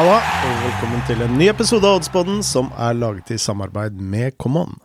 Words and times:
Halla, 0.00 0.16
og 0.48 0.60
velkommen 0.64 1.02
til 1.04 1.20
en 1.20 1.34
ny 1.36 1.50
episode 1.50 1.84
av 1.84 1.98
Oddspodden 1.98 2.38
som 2.46 2.70
er 2.80 2.94
laget 2.96 3.34
i 3.34 3.36
samarbeid 3.36 3.98
med 4.00 4.32
Common. 4.40 4.78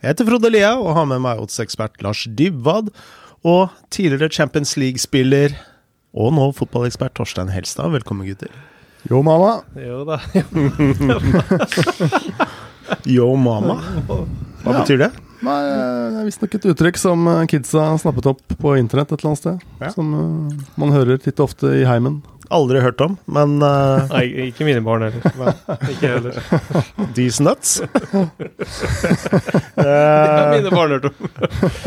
Jeg 0.00 0.14
heter 0.14 0.24
Frode 0.30 0.48
Lia 0.48 0.70
og 0.80 0.94
har 0.96 1.04
med 1.10 1.20
meg 1.20 1.42
oddsekspert 1.42 2.00
Lars 2.00 2.22
Dybwad 2.38 2.88
og 3.44 3.74
tidligere 3.92 4.32
Champions 4.32 4.72
League-spiller 4.80 5.58
og 6.16 6.32
nå 6.38 6.46
fotballekspert 6.56 7.12
Torstein 7.20 7.52
Helstad. 7.52 7.92
Velkommen, 7.92 8.24
gutter. 8.30 8.48
Jo, 9.12 9.20
mamma. 9.26 9.58
Jo 9.76 10.06
da. 10.08 10.22
Yo 13.18 13.28
mama. 13.36 13.76
Hva 14.08 14.72
Ja. 14.72 14.78
betyr 14.80 14.98
det? 15.04 15.10
Nei, 15.42 15.58
det 15.68 16.20
er 16.22 16.26
visstnok 16.30 16.52
et 16.54 16.66
uttrykk 16.72 16.96
som 17.02 17.26
eh, 17.28 17.44
kidsa 17.50 17.90
snappet 17.98 18.28
opp 18.30 18.52
på 18.62 18.76
internett 18.78 19.10
et 19.10 19.18
eller 19.20 19.32
annet 19.34 19.42
sted. 19.42 19.64
Ja. 19.82 19.88
Som 19.90 20.12
eh, 20.16 20.60
man 20.78 20.94
hører 20.94 21.18
titt 21.20 21.40
og 21.42 21.50
ofte 21.50 21.66
i 21.80 21.84
heimen. 21.88 22.20
Aldri 22.52 22.80
hørt 22.84 23.00
om, 23.04 23.14
men 23.32 23.54
uh, 23.64 24.04
Nei, 24.12 24.26
ikke 24.50 24.66
mine 24.68 24.82
barn 24.84 25.06
heller. 25.06 25.22
Men 25.38 25.88
ikke 25.94 26.10
heller. 26.12 26.36
these 27.16 27.40
nuts. 27.44 27.78
det 29.76 29.86
har 29.88 30.52
mine 30.52 30.70
barn 30.74 30.94
hørte 30.96 31.10
om. 31.12 31.16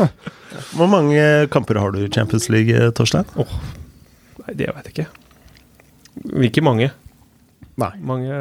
hvor 0.76 0.90
mange 0.90 1.22
kamper 1.52 1.78
har 1.80 1.94
du 1.94 2.00
i 2.04 2.10
Champions 2.12 2.48
League, 2.52 2.90
Torstein? 2.98 3.28
Nei, 3.36 4.54
det 4.58 4.70
vet 4.72 4.90
jeg 4.90 4.94
ikke. 4.96 5.08
Ikke 6.48 6.64
mange. 6.64 6.90
Nei. 7.76 7.90
Mange 8.08 8.36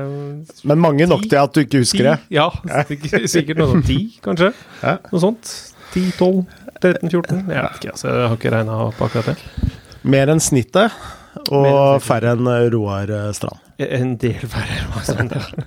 Men 0.63 0.80
mange 0.80 1.07
nok 1.11 1.25
til 1.27 1.39
at 1.41 1.55
du 1.55 1.59
ikke 1.66 1.81
husker 1.83 2.07
det. 2.07 2.17
Ja, 2.31 2.47
sikkert- 2.88 3.27
sikkert 3.31 3.59
noe 3.59 3.73
sånt. 3.73 3.85
ti, 3.89 3.97
kanskje. 4.23 4.53
Ja. 4.81 4.97
Noe 5.11 5.21
sånt. 5.23 5.52
10, 5.95 6.11
12, 6.19 6.45
13, 6.81 7.09
14. 7.11 7.41
Jeg 7.52 7.66
vet 7.66 7.78
ikke, 7.81 7.91
altså. 7.95 8.07
Jeg 8.11 8.30
har 8.30 8.38
ikke 8.39 8.53
regna 8.55 8.80
på 8.95 9.05
akkurat 9.09 9.28
det. 9.33 9.35
Mer 10.16 10.31
enn 10.31 10.41
snittet, 10.44 10.95
og 11.53 12.01
færre 12.03 12.33
enn 12.35 12.47
eh, 12.49 12.67
Roar 12.73 13.11
eh, 13.11 13.31
Strand. 13.35 13.61
En 13.81 14.15
del 14.21 14.45
færre. 14.49 14.77
sånn 15.07 15.31
der. 15.33 15.49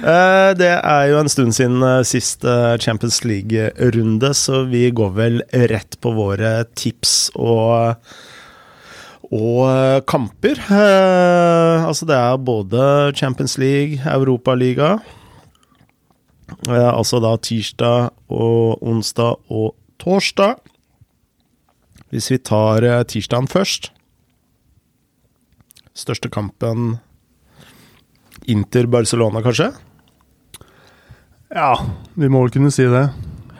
Eh, 0.00 0.54
Det 0.56 0.70
er 0.80 1.02
jo 1.10 1.18
en 1.20 1.28
stund 1.28 1.52
siden 1.52 1.82
eh, 1.84 1.98
sist 2.08 2.40
eh, 2.48 2.78
Champions 2.80 3.18
League-runde, 3.28 4.30
så 4.32 4.62
vi 4.64 4.86
går 4.96 5.10
vel 5.12 5.42
rett 5.68 5.98
på 6.00 6.14
våre 6.16 6.64
tips 6.72 7.30
og 7.36 8.00
og 9.30 9.60
eh, 9.68 10.00
kamper. 10.08 10.56
Eh, 10.72 11.84
altså 11.84 12.08
det 12.08 12.16
er 12.16 12.40
både 12.40 13.12
Champions 13.14 13.58
League, 13.60 14.00
Europaliga 14.08 14.94
eh, 16.66 16.88
Altså 16.96 17.20
da 17.20 17.36
tirsdag 17.36 18.08
og 18.32 18.80
onsdag 18.82 19.36
og 19.52 19.74
torsdag. 20.00 20.56
Hvis 22.10 22.32
vi 22.32 22.40
tar 22.40 22.82
eh, 22.88 23.04
tirsdagen 23.04 23.52
først 23.52 23.92
Største 26.00 26.30
kampen 26.32 26.94
Inter-Barcelona, 28.48 29.42
kanskje? 29.44 29.68
Ja, 31.52 31.74
vi 32.14 32.30
må 32.30 32.44
vel 32.44 32.54
kunne 32.54 32.72
si 32.72 32.86
det. 32.88 33.10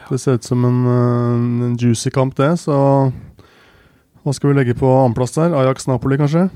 Det 0.09 0.19
ser 0.19 0.39
ut 0.39 0.47
som 0.47 0.65
en, 0.65 0.79
eh, 0.87 1.67
en 1.67 1.77
juicy 1.77 2.09
kamp, 2.11 2.35
det. 2.35 2.49
Så 2.59 2.73
hva 4.23 4.33
skal 4.33 4.51
vi 4.51 4.57
legge 4.57 4.77
på 4.77 4.89
annenplass 4.89 5.35
der? 5.37 5.53
Ajax-Napoli, 5.55 6.17
kanskje? 6.17 6.49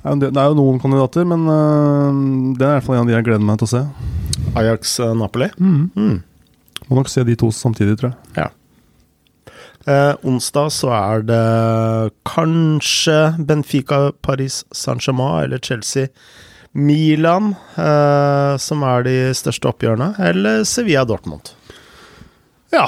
Det 0.00 0.30
er 0.32 0.48
jo 0.48 0.56
noen 0.56 0.80
kandidater, 0.80 1.26
men 1.28 1.44
eh, 1.44 2.56
det 2.58 2.66
er 2.66 2.70
i 2.70 2.78
hvert 2.78 2.86
fall 2.86 2.96
en 2.96 3.04
av 3.04 3.10
de 3.10 3.16
jeg 3.18 3.28
gleder 3.28 3.44
meg 3.44 3.60
til 3.60 3.68
å 3.68 3.74
se. 3.74 3.82
Ajax-Napoli. 4.60 5.50
Mm. 5.58 5.90
Mm. 5.96 6.22
Må 6.88 7.00
nok 7.00 7.08
se 7.12 7.24
de 7.24 7.36
to 7.38 7.50
samtidig, 7.54 7.98
tror 8.00 8.12
jeg. 8.12 8.50
Eh, 9.88 10.14
onsdag 10.28 10.68
så 10.76 10.90
er 10.92 11.22
det 11.24 11.44
kanskje 12.28 13.16
Benfica, 13.48 14.10
Paris 14.20 14.64
Saint-Germain 14.76 15.46
eller 15.46 15.58
Chelsea 15.64 16.10
Milan 16.72 17.54
eh, 17.80 18.56
som 18.60 18.84
er 18.86 19.06
de 19.06 19.14
største 19.34 19.70
oppgjørene, 19.70 20.12
eller 20.22 20.66
Sevilla 20.68 21.06
Dortmund. 21.08 21.54
Ja. 22.74 22.86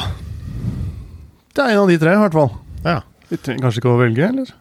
Det 1.52 1.64
er 1.64 1.72
en 1.72 1.84
av 1.86 1.90
de 1.90 1.96
tre, 2.00 2.12
i 2.14 2.20
hvert 2.20 2.36
fall. 2.36 2.52
Ja. 2.84 2.98
Vi 3.32 3.40
trenger 3.40 3.66
kanskje 3.66 3.82
ikke 3.82 3.94
å 3.94 4.02
velge, 4.02 4.28
eller? 4.28 4.52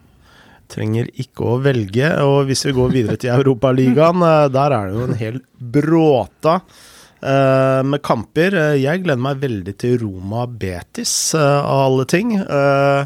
Trenger 0.72 1.10
ikke 1.20 1.44
å 1.52 1.58
velge. 1.62 2.08
Og 2.24 2.48
hvis 2.48 2.64
vi 2.64 2.74
går 2.76 2.96
videre 2.96 3.20
til 3.20 3.34
Europaligaen, 3.34 4.24
eh, 4.24 4.48
der 4.56 4.78
er 4.78 4.88
det 4.88 4.96
jo 4.96 5.06
en 5.06 5.20
hel 5.20 5.38
bråta 5.60 6.62
med 7.22 8.02
kamper. 8.02 8.54
Eh, 8.54 8.80
Jeg 8.82 9.04
gleder 9.04 9.20
meg 9.22 9.40
veldig 9.42 9.76
til 9.78 9.98
Roma 10.02 10.46
Betis, 10.46 11.34
eh, 11.34 11.40
av 11.62 11.86
alle 11.90 12.04
ting. 12.06 12.34
Eh, 12.40 13.04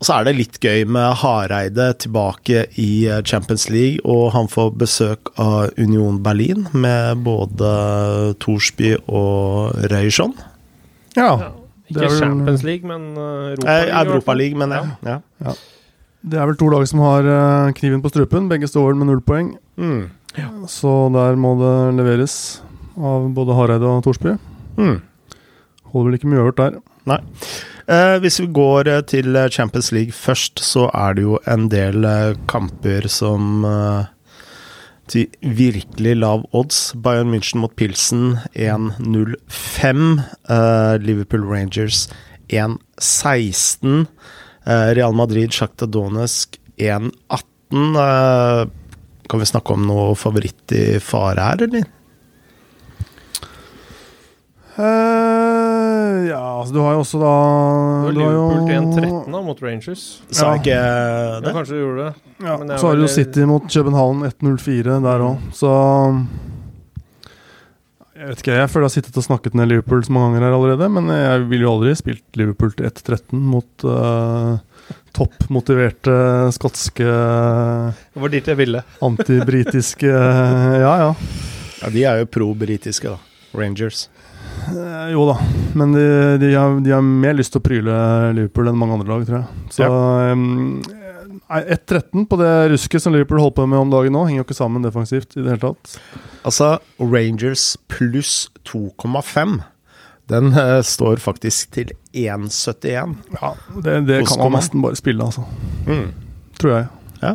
Og 0.00 0.06
så 0.08 0.18
er 0.20 0.24
det 0.26 0.32
litt 0.36 0.56
gøy 0.60 0.82
med 0.90 1.14
Hareide 1.22 1.94
tilbake 1.96 2.66
i 2.76 3.06
eh, 3.08 3.22
Champions 3.22 3.70
League, 3.70 4.00
og 4.04 4.32
han 4.34 4.48
får 4.48 4.74
besøk 4.76 5.30
av 5.40 5.70
Union 5.78 6.18
Berlin 6.22 6.66
med 6.74 7.22
både 7.24 8.34
Thorsby 8.42 8.96
og 9.08 9.72
Røyson. 9.90 10.34
Ja. 11.16 11.30
Ja. 11.38 11.50
Ikke 11.88 12.00
vel- 12.08 12.18
Champions 12.18 12.62
League, 12.64 12.84
men 12.86 13.16
Europa 13.16 13.68
Eh, 13.70 13.84
League. 13.84 13.88
i 13.88 13.92
hvert 13.92 13.94
fall. 13.94 14.12
Europaligaen, 14.12 14.58
mener 14.58 14.76
jeg. 14.76 15.22
Ja. 15.44 15.54
Det 16.26 16.38
er 16.40 16.46
vel 16.46 16.56
to 16.56 16.68
lag 16.68 16.86
som 16.88 17.00
har 17.00 17.20
eh, 17.20 17.72
kniven 17.72 18.02
på 18.02 18.10
strupen. 18.12 18.48
Begge 18.48 18.68
står 18.68 18.86
vel 18.90 18.96
med 18.96 19.06
null 19.08 19.20
poeng. 19.20 19.54
Mm. 19.78 20.10
Så 20.68 21.12
der 21.14 21.36
må 21.36 21.54
det 21.60 21.96
leveres 21.96 22.60
av 22.96 23.28
både 23.36 23.56
Hareide 23.58 23.90
og 23.90 24.04
Thorsby. 24.06 24.36
Mm. 24.78 24.98
Holder 25.92 26.10
vel 26.10 26.18
ikke 26.18 26.30
mye 26.32 26.42
øvert 26.44 26.60
der. 26.60 26.80
Eh, 27.84 28.16
hvis 28.24 28.40
vi 28.40 28.48
går 28.56 28.88
eh, 28.88 29.02
til 29.04 29.36
eh, 29.36 29.50
Champions 29.52 29.92
League 29.92 30.14
først, 30.16 30.62
så 30.64 30.88
er 30.96 31.16
det 31.16 31.26
jo 31.26 31.38
en 31.50 31.68
del 31.72 32.04
eh, 32.08 32.36
kamper 32.48 33.08
som 33.12 33.64
eh, 33.68 34.06
til 35.12 35.28
virkelig 35.42 36.14
lav 36.16 36.46
odds. 36.56 36.94
Bayern 36.96 37.32
München 37.32 37.60
mot 37.60 37.74
Pilsen 37.76 38.38
1-0-5. 38.54 40.22
Eh, 40.48 40.94
Liverpool 41.04 41.44
Rangers 41.44 42.08
1-16. 42.48 44.06
Eh, 44.64 44.88
Real 44.96 45.12
Madrid 45.12 45.52
Sjakta 45.52 45.86
Donetsk 45.86 46.58
1-18. 46.78 47.12
Eh, 48.00 48.64
kan 49.28 49.40
vi 49.40 49.48
snakke 49.48 49.76
om 49.76 49.84
noe 49.88 50.14
favoritt 50.16 50.72
i 50.76 50.98
fare 51.04 51.50
her, 51.50 51.66
eller? 51.68 51.84
Eh, 54.74 56.24
ja, 56.28 56.40
altså 56.60 56.74
du 56.74 56.80
har 56.82 56.96
jo 56.96 57.02
også 57.04 57.18
da 57.22 57.32
du 57.34 58.06
har 58.06 58.14
Liverpool 58.16 58.64
til 58.66 59.04
1-13 59.06 59.32
da, 59.34 59.42
mot 59.46 59.60
Rangers. 59.62 60.04
Sa 60.34 60.48
ja. 60.50 60.56
ikke 60.60 60.78
Ja, 60.78 61.36
det? 61.44 61.52
kanskje 61.54 61.76
du 61.76 61.82
gjorde 61.84 62.06
det. 62.08 62.32
Ja, 62.44 62.56
Men 62.58 62.72
det 62.72 62.80
så 62.82 62.88
har 62.90 62.98
du 62.98 63.04
jo 63.04 63.12
City 63.12 63.44
mot 63.48 63.68
København 63.70 64.24
1-0-4 64.30 64.96
der 65.04 65.22
òg, 65.28 65.44
så 65.54 65.70
Jeg 68.14 68.28
vet 68.30 68.40
ikke, 68.44 68.54
jeg 68.56 68.70
føler 68.70 68.84
jeg 68.86 68.90
har 68.90 68.94
sittet 68.94 69.16
og 69.20 69.24
snakket 69.26 69.54
ned 69.58 69.68
Liverpool 69.68 70.04
så 70.06 70.12
mange 70.14 70.34
ganger 70.34 70.46
her 70.48 70.54
allerede, 70.56 70.86
men 70.96 71.08
jeg 71.12 71.46
ville 71.50 71.66
jo 71.66 71.72
aldri 71.76 71.94
spilt 71.98 72.38
Liverpool 72.38 72.70
til 72.78 72.86
1-13 72.88 73.40
mot 73.52 73.84
uh, 73.84 74.58
toppmotiverte 75.14 76.14
skotske 76.54 77.04
Det 77.04 78.22
var 78.22 78.32
dit 78.32 78.46
jeg 78.48 78.56
ville. 78.58 78.82
antibritiske 79.02 80.08
Ja, 80.84 80.94
ja. 81.04 81.10
Ja, 81.82 81.90
de 81.92 82.04
er 82.08 82.22
jo 82.22 82.30
pro-britiske, 82.32 83.12
da. 83.12 83.18
Rangers. 83.54 84.06
Eh, 84.68 85.12
jo 85.12 85.26
da, 85.28 85.38
men 85.78 85.92
de, 85.92 86.04
de, 86.40 86.52
har, 86.54 86.80
de 86.84 86.92
har 86.94 87.04
mer 87.04 87.36
lyst 87.38 87.54
til 87.54 87.62
å 87.62 87.64
pryle 87.64 87.96
Liverpool 88.36 88.70
enn 88.70 88.78
mange 88.80 88.98
andre 88.98 89.10
lag, 89.12 89.26
tror 89.28 89.40
jeg. 89.40 89.64
Så 89.74 89.88
um, 89.88 90.80
1-13 91.48 92.24
på 92.30 92.38
det 92.40 92.52
rusket 92.72 93.04
som 93.04 93.14
Liverpool 93.14 93.42
holder 93.42 93.58
på 93.58 93.68
med 93.70 93.82
om 93.82 93.92
dagen 93.92 94.16
nå, 94.16 94.24
henger 94.28 94.42
jo 94.42 94.46
ikke 94.48 94.58
sammen 94.58 94.86
defensivt 94.86 95.36
i 95.36 95.42
det 95.42 95.54
hele 95.54 95.62
tatt. 95.66 95.96
Altså, 96.46 96.74
Rangers 97.02 97.74
pluss 97.92 98.34
2,5. 98.70 99.60
Den 100.32 100.54
uh, 100.56 100.80
står 100.86 101.20
faktisk 101.20 101.74
til 101.76 101.92
1,71. 102.16 103.16
Ja, 103.40 103.54
Det, 103.84 103.98
det 104.08 104.22
kan 104.28 104.46
man 104.46 104.56
nesten 104.56 104.84
bare 104.84 104.96
spille, 104.96 105.26
altså. 105.26 105.44
Mm. 105.88 106.08
Tror 106.60 106.78
jeg. 106.78 106.86
Ja. 107.20 107.34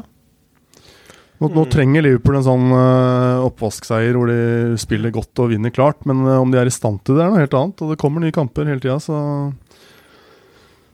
Nå, 1.39 1.47
nå 1.55 1.63
Mm. 1.63 1.69
trenger 1.71 2.03
Liverpool 2.03 2.35
en 2.35 2.43
sånn 2.43 2.65
uh, 2.75 3.45
oppvaskseier 3.47 4.17
hvor 4.19 4.27
de 4.27 4.75
spiller 4.81 5.11
godt 5.15 5.39
og 5.39 5.53
vinner 5.53 5.71
klart, 5.71 6.01
men 6.05 6.25
uh, 6.27 6.41
om 6.41 6.51
de 6.51 6.59
er 6.59 6.67
i 6.67 6.73
stand 6.73 6.99
til 7.07 7.15
det, 7.15 7.23
er 7.23 7.31
noe 7.31 7.39
helt 7.45 7.55
annet. 7.55 7.79
Og 7.85 7.93
det 7.93 7.99
kommer 8.01 8.19
nye 8.23 8.35
kamper 8.35 8.67
hele 8.67 8.83
tida, 8.83 8.97
så 8.99 9.53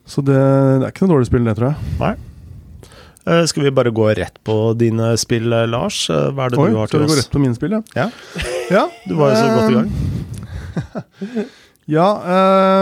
Så 0.05 0.21
det, 0.21 0.37
det 0.37 0.85
er 0.85 0.91
ikke 0.93 1.07
noe 1.07 1.15
dårlig 1.15 1.25
spill, 1.31 1.43
det, 1.49 1.55
tror 1.57 1.73
jeg. 1.73 2.17
Eh, 3.25 3.45
skal 3.49 3.63
vi 3.65 3.71
bare 3.73 3.89
gå 3.89 4.05
rett 4.19 4.35
på 4.45 4.75
dine 4.77 5.15
spill, 5.17 5.49
eh, 5.49 5.65
Lars? 5.65 6.03
Eh, 6.13 6.27
Hva 6.29 6.45
er 6.45 6.53
det 6.53 6.59
Oi, 6.61 6.67
du 6.69 6.75
har 6.77 6.85
til 6.91 7.01
oss? 7.01 7.09
skal 7.09 7.09
vi 7.09 7.09
gå 7.09 7.17
rett 7.23 7.31
på 7.33 7.41
mine 7.41 7.55
spill, 7.57 7.73
ja? 7.73 7.81
Ja. 7.95 8.05
ja 8.77 8.83
Du 9.09 9.15
var 9.17 9.33
jo 9.33 9.39
så 9.41 9.47
godt 9.49 9.71
i 9.71 9.77
gang. 9.79 9.89
Eh, 11.25 11.45
Ja, 11.87 12.05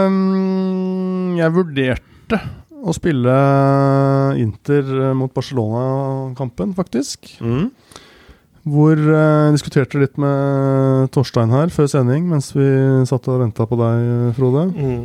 ehm, 0.04 1.34
jeg 1.36 1.52
vurderte 1.52 2.38
å 2.84 2.94
spille 2.94 3.34
Inter 4.40 5.14
mot 5.16 5.32
Barcelona-kampen, 5.34 6.74
faktisk. 6.76 7.32
Mm. 7.40 7.70
Hvor 8.64 8.96
jeg 8.96 9.56
diskuterte 9.56 10.00
litt 10.00 10.16
med 10.20 11.10
Torstein 11.12 11.52
her 11.52 11.72
før 11.72 11.90
sending, 11.90 12.30
mens 12.30 12.52
vi 12.56 12.68
satt 13.08 13.28
og 13.28 13.42
venta 13.42 13.66
på 13.68 13.76
deg, 13.80 14.08
Frode. 14.38 14.68
Mm. 14.72 15.04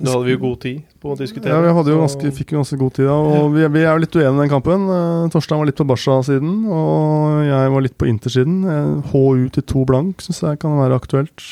Da 0.00 0.14
hadde 0.14 0.30
vi 0.30 0.34
jo 0.34 0.40
god 0.40 0.60
tid 0.62 0.84
på 1.00 1.12
å 1.12 1.16
diskutere. 1.18 1.52
Ja, 1.52 1.72
vi 1.76 1.92
jo 1.92 2.00
ganske, 2.00 2.30
fikk 2.32 2.54
jo 2.54 2.62
ganske 2.62 2.78
god 2.80 2.94
tid 2.96 3.06
da, 3.10 3.16
og 3.20 3.50
vi, 3.52 3.66
vi 3.74 3.82
er 3.84 3.90
jo 3.92 4.02
litt 4.02 4.16
uenige 4.16 4.32
i 4.32 4.40
den 4.40 4.52
kampen. 4.52 4.86
Eh, 4.96 5.26
Torstein 5.34 5.60
var 5.60 5.68
litt 5.68 5.80
på 5.80 5.86
Barca-siden, 5.88 6.54
og 6.72 7.42
jeg 7.44 7.74
var 7.74 7.84
litt 7.84 7.96
på 8.00 8.08
Inter-siden. 8.08 8.62
Eh, 8.64 9.10
HU 9.12 9.50
til 9.52 9.66
to 9.68 9.84
blank 9.88 10.24
syns 10.24 10.40
jeg 10.46 10.62
kan 10.62 10.78
være 10.80 10.96
aktuelt. 10.96 11.44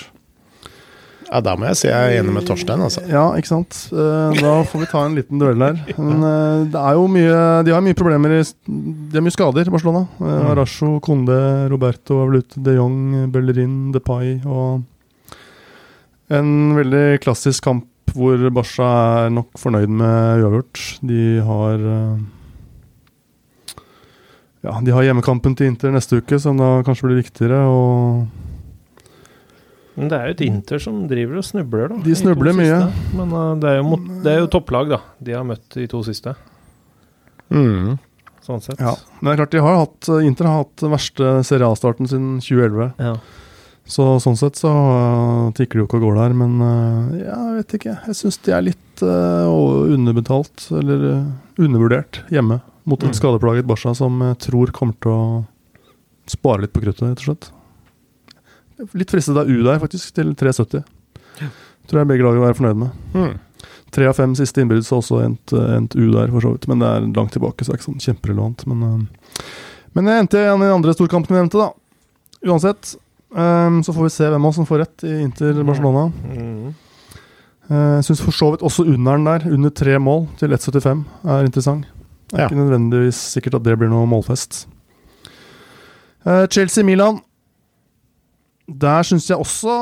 Ja, 1.31 1.41
Da 1.45 1.53
må 1.61 1.67
jeg 1.69 1.77
si 1.77 1.89
jeg 1.89 1.93
er 1.93 2.23
enig 2.23 2.33
med 2.33 2.47
Torstein, 2.49 2.81
altså. 2.81 3.03
Ja, 3.09 3.27
ikke 3.37 3.51
sant. 3.51 3.77
Eh, 3.93 4.39
Da 4.41 4.53
får 4.65 4.81
vi 4.81 4.87
ta 4.89 5.03
en 5.05 5.15
liten 5.19 5.39
duell 5.43 5.59
der. 5.61 5.77
Men 5.99 6.23
eh, 6.25 6.63
det 6.73 6.81
er 6.81 6.95
jo 6.97 7.07
mye 7.13 7.41
De 7.67 7.75
har 7.75 7.83
mye 7.85 7.99
problemer 7.99 8.33
i 8.39 8.43
De 8.67 9.19
har 9.19 9.25
mye 9.27 9.35
skader, 9.37 9.69
Barcelona. 9.71 10.07
Eh, 10.21 10.25
Mm. 10.25 10.47
Arasjo, 10.55 10.89
Conde, 11.05 11.37
Roberto 11.71 12.23
Avlute, 12.25 12.57
de 12.65 12.75
Jong, 12.79 13.31
Bellerin, 13.33 13.93
Depay 13.93 14.39
og 14.47 14.83
En 16.31 16.75
veldig 16.77 17.21
klassisk 17.25 17.65
kamp 17.65 17.85
hvor 18.13 18.41
Barca 18.53 18.89
er 19.27 19.31
nok 19.31 19.53
fornøyd 19.61 19.89
med 19.93 20.43
uavgjort. 20.43 20.99
De 21.05 21.41
har 21.45 21.85
Ja, 24.65 24.75
de 24.83 24.91
har 24.93 25.05
hjemmekampen 25.07 25.55
til 25.57 25.69
Inter 25.71 25.93
neste 25.95 26.19
uke, 26.21 26.39
som 26.43 26.57
da 26.59 26.83
kanskje 26.83 27.07
blir 27.09 27.21
viktigere. 27.23 27.61
og 27.69 28.27
Men 29.99 30.09
det 30.13 30.19
er 30.21 30.29
jo 30.31 30.35
et 30.37 30.43
Inter 30.47 30.79
som 30.83 31.01
driver 31.11 31.41
og 31.41 31.45
snubler, 31.49 31.89
da. 31.91 31.97
De 32.05 32.15
snubler 32.15 32.55
mye. 32.55 32.77
siste. 32.79 33.17
Men 33.19 33.33
uh, 33.35 33.55
det, 33.59 33.73
er 33.75 33.83
mot, 33.83 34.05
det 34.23 34.31
er 34.37 34.39
jo 34.45 34.51
topplag, 34.55 34.93
da. 34.95 35.01
De 35.19 35.35
har 35.35 35.43
møtt 35.49 35.67
de 35.75 35.89
to 35.91 36.05
siste, 36.07 36.37
Mm. 37.51 37.99
sånn 38.45 38.61
sett. 38.63 38.81
Ja, 38.81 38.95
men 39.21 39.31
det 39.31 39.35
er 39.35 39.41
klart 39.43 39.55
de 39.57 39.63
har 39.65 39.77
hatt, 39.81 40.09
Inter 40.25 40.49
har 40.49 40.63
hatt 40.63 40.83
verste 40.93 41.31
Serie 41.49 41.69
A-starten 41.69 42.09
siden 42.09 42.39
2011. 42.45 42.93
Ja. 43.01 43.15
Så 43.89 44.05
sånn 44.21 44.37
sett 44.37 44.59
så 44.61 44.69
uh, 44.69 45.51
tikker 45.57 45.79
det 45.79 45.83
jo 45.83 45.87
ikke 45.89 45.97
og 46.03 46.07
går 46.11 46.19
der. 46.21 46.35
Men 46.37 46.59
uh, 46.61 47.17
ja, 47.17 47.37
jeg 47.49 47.63
vet 47.63 47.77
ikke. 47.81 47.95
Jeg 48.11 48.19
syns 48.21 48.37
de 48.45 48.53
er 48.53 48.67
litt 48.67 49.01
uh, 49.01 49.49
underbetalt, 49.97 50.67
eller 50.77 51.07
undervurdert, 51.59 52.21
hjemme. 52.33 52.61
Mot 52.89 53.01
et 53.05 53.11
Mm. 53.13 53.17
skadeplaget 53.17 53.67
Barca 53.69 53.95
som 53.97 54.21
jeg 54.25 54.39
tror 54.45 54.71
kommer 54.77 54.95
til 55.01 55.13
å 55.13 55.47
spare 56.29 56.63
litt 56.67 56.73
på 56.77 56.85
kruttet, 56.85 57.09
rett 57.09 57.23
og 57.25 57.31
slett. 57.31 57.49
Litt 58.95 59.11
fristet 59.11 59.37
av 59.37 59.49
U 59.51 59.57
der, 59.67 59.79
faktisk, 59.83 60.13
til 60.15 60.35
3,70. 60.39 60.85
Tror 61.89 62.01
jeg 62.03 62.09
begge 62.11 62.25
lag 62.27 62.37
vil 62.37 62.45
være 62.45 62.57
fornøyd 62.59 62.77
med. 62.85 62.91
Mm. 63.15 63.39
Tre 63.91 64.07
av 64.11 64.15
fem 64.19 64.35
siste 64.37 64.61
innbyrdes 64.61 64.91
har 64.93 65.01
også 65.01 65.23
endt, 65.25 65.53
endt 65.57 65.95
U 65.97 66.11
der, 66.13 66.29
for 66.35 66.45
så 66.45 66.53
vidt. 66.55 66.67
Men 66.69 66.83
det 66.83 66.89
er 66.93 67.07
langt 67.17 67.33
tilbake, 67.33 67.65
så 67.65 67.73
det 67.73 67.79
er 67.79 67.81
ikke 67.81 67.89
sånn 67.89 68.03
kjemperelevant. 68.05 68.67
Men, 68.69 68.83
uh, 68.85 69.45
men 69.97 70.11
jeg 70.13 70.25
endte 70.25 70.43
igjen 70.43 70.61
i 70.63 70.67
den 70.69 70.77
andre 70.77 70.93
storkampen 70.95 71.33
vi 71.35 71.41
nevnte, 71.41 71.63
da. 71.65 71.71
Uansett. 72.53 72.95
um, 73.33 73.81
så 73.83 73.93
får 73.97 74.05
vi 74.07 74.11
se 74.15 74.29
hvem 74.31 74.45
av 74.45 74.49
oss 74.53 74.59
som 74.61 74.67
får 74.69 74.79
rett 74.85 75.05
i 75.09 75.15
Inter 75.25 75.63
Barcelona. 75.65 76.05
Mm. 76.29 76.75
Uh, 77.69 77.97
Jeg 77.99 78.05
syns 78.11 78.23
for 78.25 78.33
så 78.37 78.51
vidt 78.53 78.63
også 78.65 78.85
underen 78.89 79.25
der, 79.27 79.49
under 79.53 79.71
tre 79.71 79.99
mål 80.01 80.27
til 80.39 80.53
1,75, 80.55 81.03
er 81.25 81.45
interessant. 81.49 81.87
Det 82.29 82.37
er 82.39 82.43
Ja. 82.45 82.49
ikke 82.51 82.61
nødvendigvis 82.61 83.17
sikkert 83.33 83.55
at 83.57 83.65
det 83.65 83.79
blir 83.81 83.89
noe 83.89 84.05
målfest. 84.07 84.67
Uh, 86.27 86.45
Chelsea-Milan. 86.53 87.23
Der 88.69 89.07
syns 89.07 89.31
jeg 89.31 89.41
også 89.41 89.75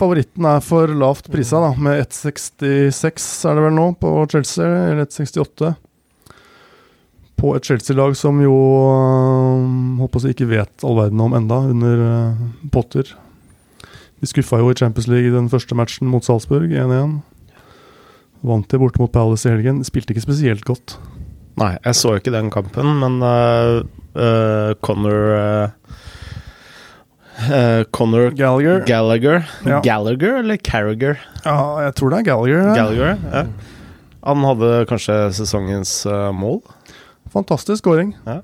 favoritten 0.00 0.46
er 0.48 0.62
for 0.64 0.90
lavt 0.96 1.28
prisa, 1.32 1.60
da. 1.62 1.70
Med 1.78 2.02
1,66 2.06 3.28
er 3.46 3.56
det 3.58 3.64
vel 3.66 3.76
nå 3.76 3.86
på 4.00 4.12
Chelsea, 4.32 4.66
eller 4.66 5.06
1,68. 5.06 5.72
På 7.40 7.54
et 7.56 7.68
Chelsea-lag 7.68 8.16
som 8.18 8.40
jo 8.42 8.54
håper 10.00 10.20
å 10.20 10.22
si 10.24 10.34
ikke 10.34 10.50
vet 10.50 10.84
all 10.84 10.98
verden 10.98 11.22
om 11.24 11.36
enda, 11.36 11.62
under 11.72 12.04
uh, 12.04 12.42
Potter. 12.72 13.14
De 14.20 14.28
skuffa 14.28 14.60
jo 14.60 14.72
i 14.72 14.76
Champions 14.76 15.08
League 15.08 15.32
den 15.32 15.48
første 15.52 15.76
matchen 15.76 16.10
mot 16.10 16.26
Salzburg, 16.26 16.68
1-1. 16.68 17.20
Vant 18.44 18.68
de 18.68 18.80
borte 18.80 19.00
mot 19.00 19.12
Palace 19.12 19.48
i 19.48 19.54
helgen. 19.54 19.80
Spilte 19.84 20.14
ikke 20.14 20.24
spesielt 20.26 20.66
godt. 20.68 20.98
Nei, 21.60 21.74
jeg 21.76 21.96
så 21.96 22.14
ikke 22.16 22.32
den 22.32 22.48
kampen, 22.52 22.88
men 23.00 23.20
uh, 23.24 23.80
uh, 24.16 24.72
Connor 24.84 25.32
uh, 25.36 25.96
uh, 27.48 27.82
Connor 27.94 28.30
Gallagher. 28.36 28.82
Gallagher 28.86 29.44
Ja. 29.66 29.80
Gallagher 29.84 30.38
eller 30.42 30.56
Carragher? 30.56 31.18
ja, 31.44 31.56
jeg 31.86 31.94
tror 31.98 32.10
det 32.12 32.18
er 32.20 32.28
Gallagher. 32.30 32.62
ja. 32.66 32.74
Gallagher, 32.74 33.18
ja. 33.32 33.44
Han 34.28 34.44
hadde 34.44 34.72
kanskje 34.90 35.14
sesongens 35.32 35.94
uh, 36.06 36.28
mål. 36.36 36.60
Fantastisk 37.32 37.80
scoring. 37.84 38.12
Ja. 38.26 38.40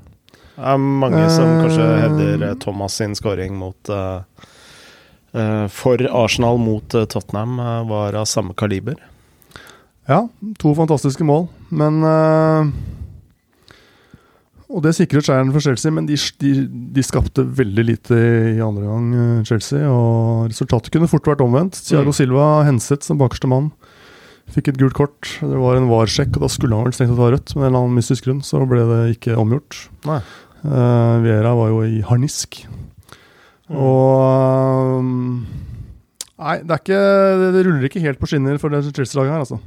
Det 0.57 0.65
er 0.73 0.79
mange 0.81 1.27
som 1.35 1.51
uh, 1.59 1.67
kanskje 1.67 1.89
hevder 2.01 2.55
Thomas 2.63 2.97
sin 2.97 3.15
scoring 3.15 3.57
mot 3.61 3.91
For 5.69 6.01
Arsenal 6.17 6.57
mot 6.57 6.89
Tottenham 7.13 7.59
var 7.91 8.15
av 8.17 8.25
samme 8.25 8.55
kaliber. 8.57 8.95
Ja, 10.09 10.23
to 10.63 10.71
fantastiske 10.79 11.25
mål, 11.27 11.49
men 11.69 11.99
eh, 12.07 12.69
Og 14.67 14.83
det 14.83 14.97
sikret 14.97 15.29
seieren 15.29 15.53
for 15.55 15.63
Chelsea, 15.63 15.93
men 15.95 16.09
de, 16.09 16.17
de, 16.43 16.53
de 16.67 17.03
skapte 17.07 17.45
veldig 17.59 17.85
lite 17.87 18.17
i 18.57 18.63
andre 18.65 18.87
gang, 18.89 19.05
eh, 19.15 19.45
Chelsea. 19.47 19.85
Og 19.87 20.49
resultatet 20.51 20.91
kunne 20.95 21.11
fort 21.11 21.29
vært 21.31 21.45
omvendt. 21.45 21.79
Thiago 21.87 22.11
Mm. 22.11 22.19
Silva 22.19 22.47
henset 22.67 23.07
som 23.07 23.21
bakerste 23.21 23.51
mann. 23.51 23.71
Fikk 24.51 24.73
et 24.73 24.81
gult 24.81 24.95
kort. 24.99 25.31
Det 25.39 25.59
var 25.59 25.79
en 25.79 25.89
VAR-sjekk, 25.91 26.35
og 26.37 26.47
da 26.47 26.51
skulle 26.51 26.75
han 26.75 26.87
vel 26.87 26.95
strengt 26.95 27.15
tatt 27.15 27.23
ta 27.23 27.31
rødt, 27.35 27.55
men 27.55 27.65
en 27.65 27.69
eller 27.69 27.85
annen 27.85 27.99
mystisk 27.99 28.27
grunn 28.27 28.43
så 28.47 28.63
ble 28.67 28.83
det 28.91 29.01
ikke 29.17 29.39
omgjort. 29.39 29.87
Nei. 30.07 30.21
Uh, 30.67 31.23
Viera 31.23 31.55
var 31.55 31.71
jo 31.71 31.81
i 31.87 32.03
harnisk. 32.07 32.65
Mm. 33.71 33.79
Og 33.83 34.99
um, 34.99 35.47
Nei, 36.37 36.59
det, 36.63 36.83
ikke, 36.83 37.01
det 37.55 37.63
ruller 37.65 37.87
ikke 37.89 38.03
helt 38.05 38.21
på 38.21 38.29
skinner 38.29 38.59
for 38.61 38.75
det 38.75 38.83
Chelsea-laget 38.91 39.33
her, 39.33 39.47
altså. 39.47 39.61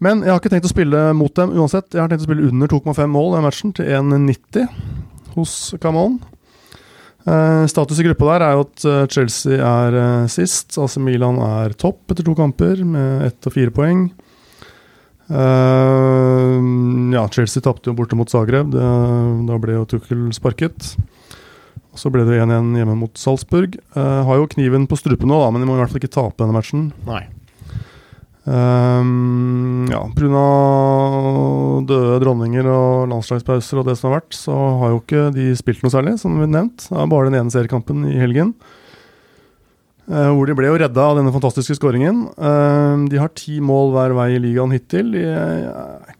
Men 0.00 0.24
jeg 0.24 0.32
har 0.32 0.40
ikke 0.40 0.52
tenkt 0.54 0.68
å 0.68 0.72
spille 0.72 1.00
mot 1.16 1.32
dem 1.36 1.52
uansett. 1.52 1.92
Jeg 1.92 2.00
har 2.00 2.08
tenkt 2.08 2.24
å 2.24 2.28
spille 2.30 2.48
under 2.48 2.70
2,5 2.72 3.10
mål 3.12 3.36
i 3.36 3.44
matchen, 3.44 3.72
til 3.76 3.90
1,90 4.00 4.68
hos 5.36 5.56
Camon. 5.82 6.18
Uh, 7.28 7.66
status 7.68 8.00
i 8.00 8.06
gruppa 8.06 8.30
der 8.30 8.42
er 8.46 8.54
jo 8.56 8.62
at 8.64 8.84
eh, 8.88 9.02
Chelsea 9.12 9.58
er 9.60 9.96
uh, 9.96 10.30
sist. 10.32 10.72
Altså 10.80 11.02
Milan 11.04 11.36
er 11.44 11.76
topp 11.76 12.14
etter 12.14 12.24
to 12.24 12.32
kamper, 12.38 12.80
med 12.80 13.26
ett 13.28 13.48
og 13.48 13.54
fire 13.54 13.74
poeng. 13.76 14.06
Uh, 15.30 16.56
ja, 17.12 17.26
Chelsea 17.30 17.62
tapte 17.62 17.92
jo 17.92 17.96
borte 17.98 18.16
mot 18.18 18.32
Zagreb. 18.32 18.72
Det, 18.72 18.86
da 19.50 19.58
ble 19.60 19.76
jo 19.76 19.88
Tukkel 19.90 20.30
sparket. 20.34 20.94
Så 21.98 22.08
ble 22.14 22.24
det 22.24 22.40
1-1 22.40 22.72
hjemme 22.78 22.96
mot 22.96 23.12
Salzburg. 23.18 23.76
Har 23.98 24.38
jo 24.38 24.48
kniven 24.48 24.86
på 24.88 24.96
strupen 24.96 25.28
nå, 25.28 25.40
da, 25.42 25.50
men 25.50 25.60
de 25.60 25.68
må 25.68 25.74
i 25.74 25.80
hvert 25.82 25.92
fall 25.92 26.00
ikke 26.00 26.14
tape 26.14 26.38
denne 26.38 26.54
matchen. 26.54 26.88
Nei. 27.04 27.24
Um, 28.48 29.86
ja, 29.92 30.00
Pga. 30.16 30.44
døde 31.86 32.20
dronninger 32.22 32.66
og 32.72 33.10
landslagspauser 33.10 33.82
og 33.82 33.88
det 33.90 33.98
som 33.98 34.08
har 34.10 34.20
vært, 34.20 34.36
så 34.36 34.56
har 34.80 34.94
jo 34.94 35.00
ikke 35.02 35.26
de 35.36 35.50
spilt 35.58 35.84
noe 35.84 35.92
særlig, 35.92 36.16
som 36.22 36.38
vi 36.40 36.48
nevnt. 36.48 36.86
Det 36.88 36.96
er 36.96 37.10
bare 37.10 37.28
den 37.28 37.40
ene 37.42 37.54
seriekampen 37.54 38.06
i 38.08 38.16
helgen. 38.20 38.54
Uh, 40.10 40.32
hvor 40.34 40.48
de 40.48 40.56
ble 40.58 40.70
jo 40.70 40.78
redda 40.80 41.02
av 41.06 41.20
denne 41.20 41.34
fantastiske 41.34 41.76
skåringen. 41.78 42.24
Uh, 42.34 43.06
de 43.12 43.20
har 43.20 43.30
ti 43.36 43.60
mål 43.62 43.92
hver 43.94 44.16
vei 44.18 44.32
i 44.34 44.42
ligaen 44.42 44.74
hittil. 44.74 45.12
De, 45.14 45.26
uh, 45.70 46.16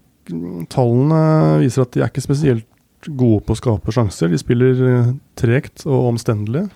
tallene 0.71 1.23
viser 1.65 1.85
at 1.85 1.97
de 1.97 2.05
er 2.05 2.13
ikke 2.13 2.23
spesielt 2.23 2.69
gode 3.09 3.43
på 3.47 3.55
å 3.55 3.59
skape 3.59 3.95
sjanser. 3.95 4.31
De 4.31 4.39
spiller 4.41 4.81
eh, 4.85 5.13
tregt 5.39 5.87
og 5.89 6.13
omstendelig. 6.13 6.67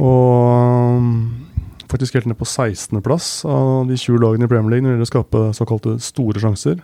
Og 0.00 0.98
um, 1.00 1.14
faktisk 1.90 2.16
helt 2.16 2.30
ned 2.30 2.38
på 2.40 2.48
16.-plass 2.48 3.44
av 3.50 3.90
de 3.90 3.98
20 3.98 4.22
lagene 4.22 4.46
i 4.46 4.50
Premier 4.50 4.76
League 4.76 4.86
når 4.86 4.92
det 4.92 4.96
gjelder 4.98 5.08
å 5.08 5.12
skape 5.14 5.44
såkalte 5.58 5.98
store 6.04 6.42
sjanser. 6.42 6.80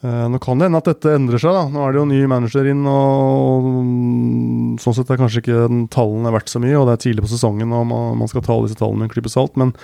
Eh, 0.00 0.26
nå 0.32 0.38
kan 0.40 0.56
det 0.56 0.70
hende 0.70 0.80
at 0.80 0.88
dette 0.88 1.12
endrer 1.12 1.40
seg. 1.42 1.52
da 1.52 1.66
Nå 1.68 1.82
er 1.84 1.92
det 1.92 2.00
jo 2.00 2.06
ny 2.08 2.20
manager 2.30 2.68
inn, 2.70 2.86
og 2.88 3.66
mm, 3.66 4.78
sånn 4.80 4.96
sett 4.96 5.10
er 5.12 5.20
kanskje 5.20 5.42
ikke 5.42 5.66
tallene 5.92 6.32
verdt 6.32 6.52
så 6.52 6.62
mye, 6.62 6.78
og 6.78 6.88
det 6.88 6.94
er 6.94 7.02
tidlig 7.04 7.26
på 7.26 7.32
sesongen, 7.34 7.74
og 7.76 7.84
man, 7.90 8.30
skal 8.30 8.44
ta 8.46 8.54
alle 8.54 8.70
disse 8.70 8.80
tallene 8.80 9.02
med 9.02 9.10
en 9.10 9.12
klype 9.12 9.32
salt. 9.32 9.58
Men 9.60 9.74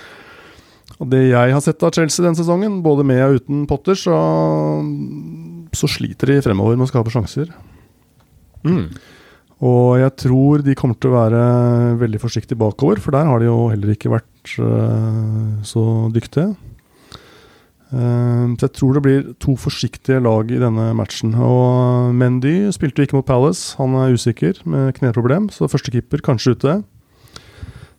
det 0.97 1.27
jeg 1.27 1.53
har 1.53 1.61
sett 1.61 1.85
av 1.85 1.93
Chelsea 1.93 2.25
den 2.25 2.37
sesongen, 2.39 2.79
både 2.85 3.05
med 3.05 3.21
og 3.27 3.43
uten 3.43 3.67
Potter, 3.69 3.99
så, 3.99 4.17
så 5.77 5.91
sliter 5.91 6.33
de 6.33 6.41
fremover 6.47 6.79
med 6.79 6.87
å 6.87 6.91
skape 6.95 7.13
sjanser. 7.13 7.53
Mm. 8.65 8.89
Og 9.65 9.97
jeg 9.97 10.13
tror 10.21 10.61
de 10.61 10.75
kommer 10.77 10.97
til 11.01 11.09
å 11.09 11.17
være 11.17 11.43
veldig 12.03 12.19
forsiktige 12.21 12.59
bakover, 12.61 13.01
for 13.01 13.15
der 13.15 13.25
har 13.25 13.41
de 13.41 13.47
jo 13.49 13.69
heller 13.71 13.93
ikke 13.95 14.11
vært 14.13 14.51
uh, 14.61 15.57
så 15.65 15.83
dyktige. 16.13 16.51
Uh, 17.89 18.53
så 18.53 18.67
jeg 18.67 18.75
tror 18.77 18.93
det 18.93 19.03
blir 19.07 19.25
to 19.41 19.55
forsiktige 19.57 20.21
lag 20.21 20.53
i 20.53 20.61
denne 20.61 20.91
matchen. 20.97 21.33
Og 21.41 22.13
Mendy 22.13 22.67
spilte 22.75 23.07
ikke 23.07 23.17
mot 23.17 23.25
Palace, 23.25 23.73
han 23.79 23.97
er 23.97 24.13
usikker 24.13 24.61
med 24.69 24.93
kneproblem, 24.99 25.49
så 25.49 25.69
førstekeeper 25.71 26.21
kanskje 26.25 26.53
ute. 26.53 26.77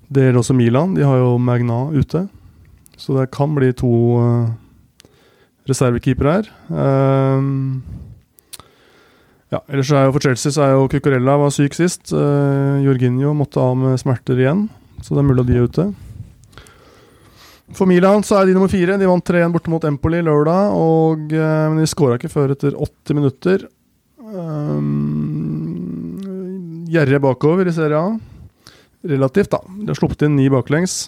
Det 0.09 0.29
gjelder 0.29 0.41
også 0.45 0.57
Milan, 0.57 0.95
de 0.95 1.05
har 1.05 1.19
jo 1.19 1.37
Magna 1.43 1.89
ute. 1.91 2.29
Så 2.99 3.19
det 3.19 3.33
kan 3.35 3.51
bli 3.59 3.75
to 3.75 3.91
uh, 4.23 4.47
reservekeepere 5.67 6.39
her. 6.39 6.53
Um, 6.71 7.83
ja, 9.49 9.63
ellers 9.71 9.91
er 9.93 10.05
jo 10.07 10.13
For 10.17 10.25
Chelsea 10.27 10.53
så 10.53 10.65
er 10.67 10.75
jo 10.75 10.89
Cucurella 10.93 11.39
var 11.41 11.55
syk 11.55 11.77
sist. 11.77 12.13
Uh, 12.13 12.83
Jorginho 12.85 13.33
måtte 13.37 13.63
av 13.63 13.79
med 13.81 13.97
smerter 14.01 14.41
igjen, 14.41 14.67
så 15.01 15.15
det 15.15 15.23
er 15.23 15.29
mulig 15.31 15.45
at 15.45 15.51
de 15.51 15.57
er 15.57 15.69
ute. 15.69 15.87
For 17.77 17.89
Milan 17.89 18.25
så 18.25 18.39
er 18.39 18.49
de 18.49 18.55
nummer 18.57 18.71
fire. 18.73 18.97
De 19.01 19.09
vant 19.09 19.25
3-1 19.25 19.53
borte 19.55 19.73
mot 19.73 19.85
Empoli 19.89 20.21
lørdag. 20.25 20.73
Og, 20.77 21.33
uh, 21.33 21.69
men 21.73 21.81
de 21.81 21.89
skåra 21.89 22.17
ikke 22.21 22.33
før 22.33 22.55
etter 22.57 22.77
80 22.77 23.19
minutter. 23.19 23.69
Um, 24.29 26.19
Gjerrige 26.89 27.21
bakover 27.21 27.69
i 27.69 27.77
Serie 27.77 28.01
A. 28.01 28.17
Relativt, 29.09 29.53
da. 29.53 29.61
De 29.69 29.89
har 29.89 29.97
sluppet 29.97 30.25
inn 30.27 30.37
ni 30.37 30.49
baklengs. 30.53 31.07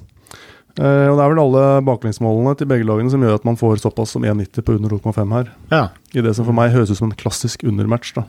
Eh, 0.79 1.07
og 1.11 1.17
Det 1.19 1.25
er 1.25 1.33
vel 1.33 1.43
alle 1.43 1.65
baklengsmålene 1.87 2.55
til 2.59 2.69
begge 2.71 2.87
lagene 2.87 3.11
som 3.11 3.25
gjør 3.25 3.41
at 3.41 3.49
man 3.49 3.59
får 3.59 3.83
såpass 3.83 4.15
som 4.15 4.25
1,90 4.25 4.62
på 4.62 4.77
under 4.79 4.95
2,5 4.95 5.35
her. 5.35 5.50
Ja. 5.73 5.89
I 6.15 6.23
det 6.23 6.37
som 6.37 6.47
for 6.47 6.57
meg 6.57 6.75
høres 6.75 6.93
ut 6.93 7.00
som 7.00 7.11
en 7.11 7.19
klassisk 7.19 7.65
undermatch. 7.67 8.15
da. 8.15 8.27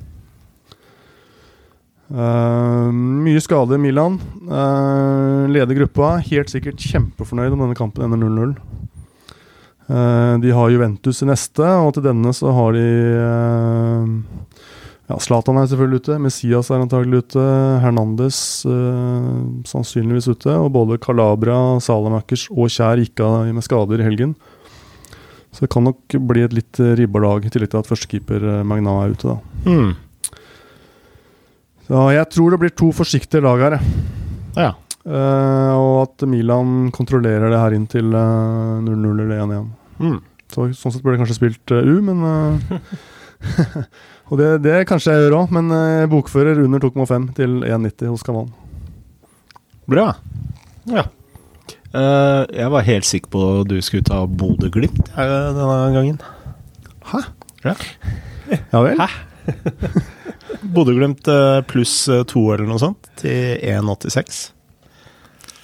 Uh, 2.12 2.92
mye 2.92 3.40
skade 3.40 3.78
i 3.78 3.80
Milan. 3.80 4.18
Uh, 4.50 5.48
leder 5.48 5.78
gruppa. 5.78 6.18
Helt 6.28 6.52
sikkert 6.52 6.82
kjempefornøyd 6.82 7.54
om 7.56 7.64
denne 7.64 7.78
kampen 7.78 8.04
ender 8.04 8.20
0-0. 8.20 8.58
Uh, 9.92 10.36
de 10.44 10.52
har 10.56 10.74
Juventus 10.74 11.22
i 11.24 11.30
neste, 11.30 11.64
og 11.64 11.94
til 11.96 12.04
denne 12.10 12.34
så 12.36 12.52
har 12.56 12.76
de 12.76 12.88
ja, 15.12 15.18
Zlatan 15.20 15.60
er 15.60 15.68
selvfølgelig 15.68 16.02
ute, 16.06 16.18
Messias 16.24 16.70
er 16.72 16.84
antagelig 16.86 17.26
ute, 17.26 17.44
Hernandez 17.84 18.40
eh, 18.70 19.42
sannsynligvis 19.68 20.30
ute. 20.32 20.54
Og 20.56 20.72
både 20.72 21.00
Calabria, 21.04 21.58
Salamakers 21.84 22.48
og 22.54 22.72
Kjær 22.72 23.02
gikk 23.02 23.24
av 23.26 23.50
med 23.52 23.66
skader 23.66 24.00
i 24.00 24.08
helgen. 24.08 24.36
Så 25.52 25.66
det 25.66 25.72
kan 25.74 25.84
nok 25.84 26.16
bli 26.30 26.46
et 26.46 26.56
litt 26.56 26.80
ribba 26.80 27.20
lag, 27.26 27.44
i 27.44 27.52
tillegg 27.52 27.74
til 27.74 27.82
at 27.82 27.90
førstekeeper 27.92 28.48
eh, 28.54 28.64
Magna 28.68 29.02
er 29.04 29.18
ute. 29.18 29.36
da. 29.36 29.68
Mm. 29.68 29.92
Så 31.90 32.06
jeg 32.16 32.32
tror 32.32 32.54
det 32.54 32.62
blir 32.62 32.72
to 32.72 32.94
forsiktige 32.96 33.44
lag 33.44 33.68
her. 33.68 33.76
jeg. 33.76 34.08
ja. 34.56 34.72
Eh, 35.02 35.74
og 35.74 35.96
at 36.04 36.28
Milan 36.30 36.92
kontrollerer 36.94 37.50
det 37.50 37.60
her 37.60 37.74
inn 37.74 37.88
til 37.90 38.14
eh, 38.14 38.76
0-0 38.86 39.24
eller 39.26 39.42
1-1. 39.48 39.72
Mm. 40.02 40.20
Så, 40.52 40.68
sånn 40.78 40.94
sett 40.94 41.02
burde 41.02 41.16
jeg 41.18 41.24
kanskje 41.24 41.40
spilt 41.40 41.74
uh, 41.74 41.82
U, 41.82 42.02
men 42.04 42.22
eh, 42.28 42.78
Og 44.32 44.40
det, 44.40 44.50
det 44.64 44.76
kanskje 44.88 45.16
jeg 45.16 45.26
gjør 45.26 45.38
òg, 45.42 45.56
men 45.58 45.72
eh, 45.76 46.02
jeg 46.02 46.12
bokfører 46.14 46.62
under 46.64 46.84
2,5 46.84 47.26
til 47.40 47.58
1,90 47.68 48.14
hos 48.14 48.24
Kavan. 48.28 48.54
Bra. 49.92 50.12
Ja. 50.92 51.08
Uh, 51.92 52.48
jeg 52.56 52.72
var 52.72 52.88
helt 52.88 53.08
sikker 53.08 53.32
på 53.34 53.42
at 53.60 53.68
du 53.68 53.76
skulle 53.84 54.08
ta 54.08 54.22
Bodø-Glimt 54.24 55.12
eh, 55.12 55.50
denne 55.58 55.80
gangen. 55.98 56.22
Hæ? 57.12 57.26
Ja. 57.66 57.76
Ja 58.72 58.84
vel? 58.86 59.04
Bodø-Glimt 60.76 61.28
eh, 61.28 61.60
pluss 61.68 61.96
eh, 62.08 62.24
to 62.30 62.46
eller 62.54 62.70
noe 62.70 62.82
sånt 62.82 63.10
til 63.20 63.58
1,86. 63.60 64.42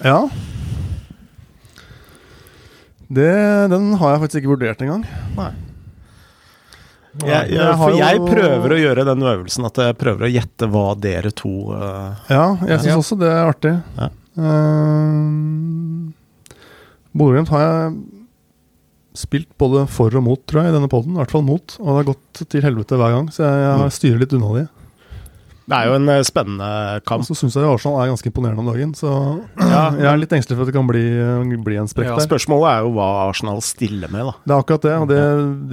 Ja. 0.04 0.20
Det, 3.08 3.32
den 3.72 3.94
har 4.00 4.14
jeg 4.14 4.22
faktisk 4.24 4.42
ikke 4.42 4.54
vurdert 4.56 4.84
engang. 4.84 5.06
Nei. 5.38 5.52
Jeg, 7.26 7.50
jeg, 7.50 7.72
for 7.80 7.96
jeg 7.98 8.20
prøver 8.22 8.74
å 8.74 8.78
gjøre 8.78 9.04
den 9.08 9.22
øvelsen 9.26 9.64
at 9.66 9.80
jeg 9.82 9.96
prøver 9.98 10.26
å 10.28 10.30
gjette 10.30 10.68
hva 10.70 10.84
dere 11.02 11.32
to 11.34 11.50
uh, 11.74 12.14
Ja, 12.30 12.44
jeg 12.68 12.78
syns 12.84 12.92
Ja. 12.92 12.98
også 13.00 13.18
det 13.18 13.30
er 13.32 13.48
artig. 13.50 13.72
Ja. 13.98 14.08
Uh, 14.38 16.12
Bodø-Glimt 17.18 17.50
har 17.50 17.64
jeg 17.64 17.96
spilt 19.18 19.48
både 19.58 19.86
for 19.90 20.14
og 20.14 20.22
mot, 20.22 20.42
tror 20.46 20.62
jeg, 20.62 20.70
i 20.70 20.76
denne 20.76 20.90
poden. 20.92 21.16
I 21.16 21.22
hvert 21.24 21.32
fall 21.34 21.42
mot. 21.42 21.74
Og 21.82 21.88
det 21.88 21.96
har 21.96 22.08
gått 22.12 22.42
til 22.54 22.62
helvete 22.62 22.98
hver 23.00 23.16
gang, 23.16 23.30
så 23.34 23.42
jeg, 23.48 23.64
jeg 23.64 23.78
Mm. 23.82 23.94
styrer 23.98 24.20
litt 24.22 24.34
unna 24.38 24.50
de. 24.54 24.66
Det 25.68 25.76
er 25.76 25.84
jo 25.90 25.96
en 25.98 26.06
spennende 26.24 26.24
spennende 26.24 26.68
Og 26.96 27.04
kamp. 27.04 27.24
så 27.28 27.34
syns 27.36 27.54
jeg 27.58 27.64
Arsenal 27.68 27.98
er 28.00 28.08
ganske 28.14 28.30
imponerende 28.30 28.62
om 28.64 28.70
dagen, 28.72 28.94
så 28.96 29.10
Ja. 29.60 29.90
jeg 30.00 30.06
er 30.12 30.16
litt 30.22 30.32
engstelig 30.32 30.56
for 30.56 30.64
at 30.64 30.70
det 30.72 30.76
kan 30.78 30.86
bli, 30.88 31.02
bli 31.66 31.76
en 31.76 31.90
sprekk 31.90 32.08
Ja, 32.08 32.16
der. 32.16 32.24
Spørsmålet 32.26 32.70
er 32.72 32.86
jo 32.86 32.94
hva 32.96 33.08
Arsenal 33.28 33.60
stiller 33.60 34.08
med, 34.10 34.24
da. 34.30 34.32
Det 34.46 34.54
er 34.54 34.62
akkurat 34.64 34.86
det, 34.88 34.94
og 34.96 35.08
det, 35.12 35.20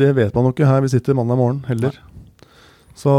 det 0.01 0.11
vet 0.17 0.35
man 0.35 0.49
jo 0.49 0.51
ikke 0.51 0.67
her 0.67 0.81
vi 0.83 0.91
sitter 0.91 1.15
mandag 1.15 1.37
morgen 1.39 1.63
heller. 1.69 1.95
Så 2.95 3.13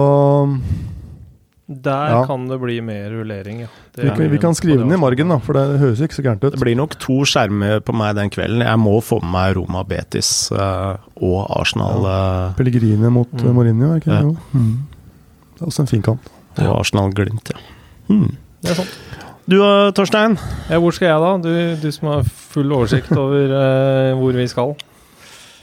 Der 1.69 2.11
Ja. 2.13 2.27
kan 2.27 2.47
det 2.47 2.61
bli 2.61 2.81
mer 2.81 3.11
rullering, 3.11 3.61
ja. 3.65 3.67
Det 3.97 4.05
vi, 4.05 4.11
kan- 4.11 4.31
vi 4.31 4.39
kan 4.39 4.55
skrive 4.55 4.79
den 4.85 4.93
i 4.93 4.97
margen, 4.97 5.29
da, 5.29 5.39
for 5.39 5.53
det 5.55 5.81
høres 5.81 5.99
ikke 6.01 6.15
så 6.15 6.23
gærent 6.23 6.45
ut. 6.45 6.53
Det 6.53 6.61
blir 6.61 6.77
nok 6.77 6.95
to 7.01 7.25
skjermer 7.27 7.81
på 7.81 7.93
meg 7.93 8.15
den 8.15 8.31
kvelden. 8.31 8.63
Jeg 8.63 8.79
må 8.79 9.01
få 9.03 9.19
med 9.21 9.33
meg 9.33 9.57
Roma 9.57 9.83
Betis 9.83 10.53
eh, 10.53 10.97
og 11.21 11.51
Arsenal 11.59 12.05
Ja. 12.05 12.53
Pellegrine 12.57 13.11
mot 13.11 13.33
mm. 13.33 13.49
Mourinho, 13.53 13.95
er 13.95 13.97
ikke 13.99 14.13
det? 14.15 14.23
Ja. 14.23 14.37
Mm. 14.55 14.87
Det 15.57 15.63
er 15.63 15.67
også 15.67 15.81
en 15.81 15.87
fin 15.91 16.03
kamp. 16.03 16.21
Og 16.65 16.79
Arsenal 16.81 17.13
Glimt, 17.17 17.51
ja. 17.53 17.59
Hmm. 18.09 18.37
Det 18.63 18.71
er 18.73 18.79
sant. 18.81 18.97
Du 19.47 19.61
og 19.63 19.93
Torstein? 19.95 20.35
Ja, 20.71 20.79
hvor 20.83 20.95
skal 20.97 21.07
jeg 21.13 21.21
da? 21.23 21.33
Du, 21.45 21.51
du 21.83 21.91
som 21.95 22.09
har 22.11 22.25
full 22.27 22.73
oversikt 22.75 23.13
over 23.23 23.53
uh, 23.53 24.15
hvor 24.19 24.35
vi 24.35 24.47
skal. 24.51 24.73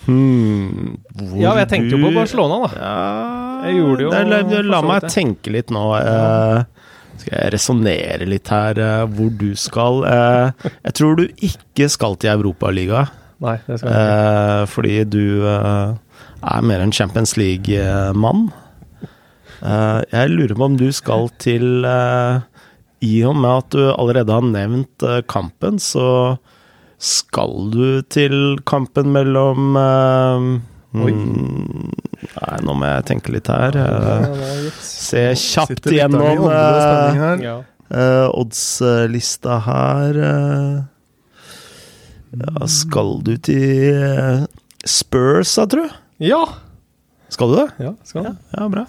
Hmm. 0.06 0.98
Hvor 1.16 1.40
Ja, 1.40 1.54
jeg 1.62 1.70
tenkte 1.72 1.96
jo 1.96 2.02
på 2.04 2.14
Barcelona, 2.16 2.62
da. 2.66 2.70
Ja, 2.76 3.68
Jeg 3.70 3.78
gjorde 3.80 4.04
jo 4.04 4.10
det, 4.12 4.24
la, 4.28 4.40
for 4.44 4.70
la 4.74 4.80
meg 4.84 5.02
det. 5.06 5.12
tenke 5.14 5.52
litt 5.56 5.70
nå. 5.72 5.84
eh, 5.96 6.64
skal 7.22 7.38
jeg 7.38 7.52
resonnere 7.54 8.26
litt 8.28 8.50
her 8.52 8.80
eh, 8.84 9.04
hvor 9.16 9.30
du 9.40 9.54
skal? 9.56 10.02
Eh, 10.10 10.72
jeg 10.90 10.96
tror 11.00 11.16
du 11.22 11.24
ikke 11.48 11.88
skal 11.94 12.18
til 12.20 12.34
Europaligaen. 12.34 13.08
Det. 13.44 13.78
Eh, 13.80 14.66
fordi 14.72 14.98
du 15.08 15.24
eh, 15.48 15.96
er 16.44 16.68
mer 16.68 16.84
en 16.84 16.92
Champions 16.96 17.38
League-mann. 17.40 18.50
Eh, 19.64 20.00
jeg 20.12 20.32
lurer 20.34 20.58
på 20.58 20.66
om 20.68 20.76
du 20.80 20.90
skal 20.96 21.30
til 21.42 21.86
eh, 21.88 22.42
I 23.08 23.14
og 23.30 23.38
med 23.40 23.52
at 23.62 23.76
du 23.76 23.84
allerede 23.94 24.36
har 24.36 24.48
nevnt 24.48 25.06
eh, 25.08 25.22
kampen, 25.32 25.80
så 25.80 26.36
skal 27.04 27.70
du 27.72 28.02
til 28.12 28.58
kampen 28.68 29.12
mellom 29.16 29.76
Oi. 29.76 31.12
mm, 31.12 31.92
Nei, 32.24 32.58
nå 32.64 32.76
må 32.80 32.88
jeg 32.88 33.06
tenke 33.10 33.34
litt 33.36 33.50
her. 33.52 33.76
Ja, 33.76 34.20
se 34.80 35.24
kjapt 35.36 35.90
igjennom 35.92 36.24
gjennom 36.24 37.44
eh. 37.44 37.50
Eh, 37.94 38.28
oddslista 38.32 39.58
her. 39.66 40.20
ja, 42.40 42.68
skal 42.72 43.18
du 43.28 43.36
til 43.44 44.48
Spurs, 44.88 45.56
da, 45.60 45.68
tror 45.68 45.88
du? 45.88 46.00
ja! 46.32 46.44
Skal 47.34 47.50
du 47.50 47.56
det? 47.58 47.70
Ja, 47.82 47.92
skal 48.06 48.28
det. 48.28 48.36
Ja, 48.54 48.68
bra. 48.70 48.84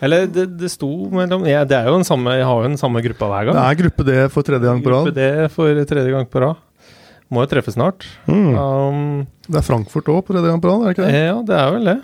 Eller 0.00 0.26
det, 0.32 0.46
det 0.60 0.70
sto 0.72 0.88
mellom 1.12 1.42
ja, 1.48 1.64
Det 1.68 1.76
er 1.76 1.88
jo 1.90 1.98
den 1.98 2.06
samme 2.08 2.32
Jeg 2.38 2.46
har 2.48 2.62
jo 2.62 2.68
den 2.70 2.78
samme 2.80 3.02
gruppa 3.04 3.26
hver 3.28 3.50
gang. 3.50 3.56
Det 3.58 3.64
er 3.68 3.80
gruppe 3.82 4.06
D 4.08 4.14
for 4.32 4.46
tredje 4.46 4.64
gang 4.70 4.80
på 4.84 4.92
rad. 4.94 5.10
Gruppe. 5.10 5.16
D 5.18 5.48
for 5.52 5.82
tredje 5.90 6.14
gang 6.14 6.28
på 6.32 6.40
rad. 6.46 6.62
Må 7.30 7.44
jo 7.44 7.50
treffe 7.52 7.70
snart. 7.74 8.06
Mm. 8.26 8.54
Um, 8.58 9.02
Det 9.46 9.60
er 9.60 9.66
Frankfurt 9.66 10.08
òg 10.10 10.24
på 10.26 10.34
tredje 10.34 10.48
gang 10.50 10.62
på 10.64 10.70
rad, 10.72 10.82
er 10.82 10.88
det 10.88 10.96
ikke 10.96 11.10
det? 11.10 11.20
ja, 11.28 11.36
det 11.46 11.58
er 11.60 11.76
vel 11.76 11.90
det. 11.92 11.98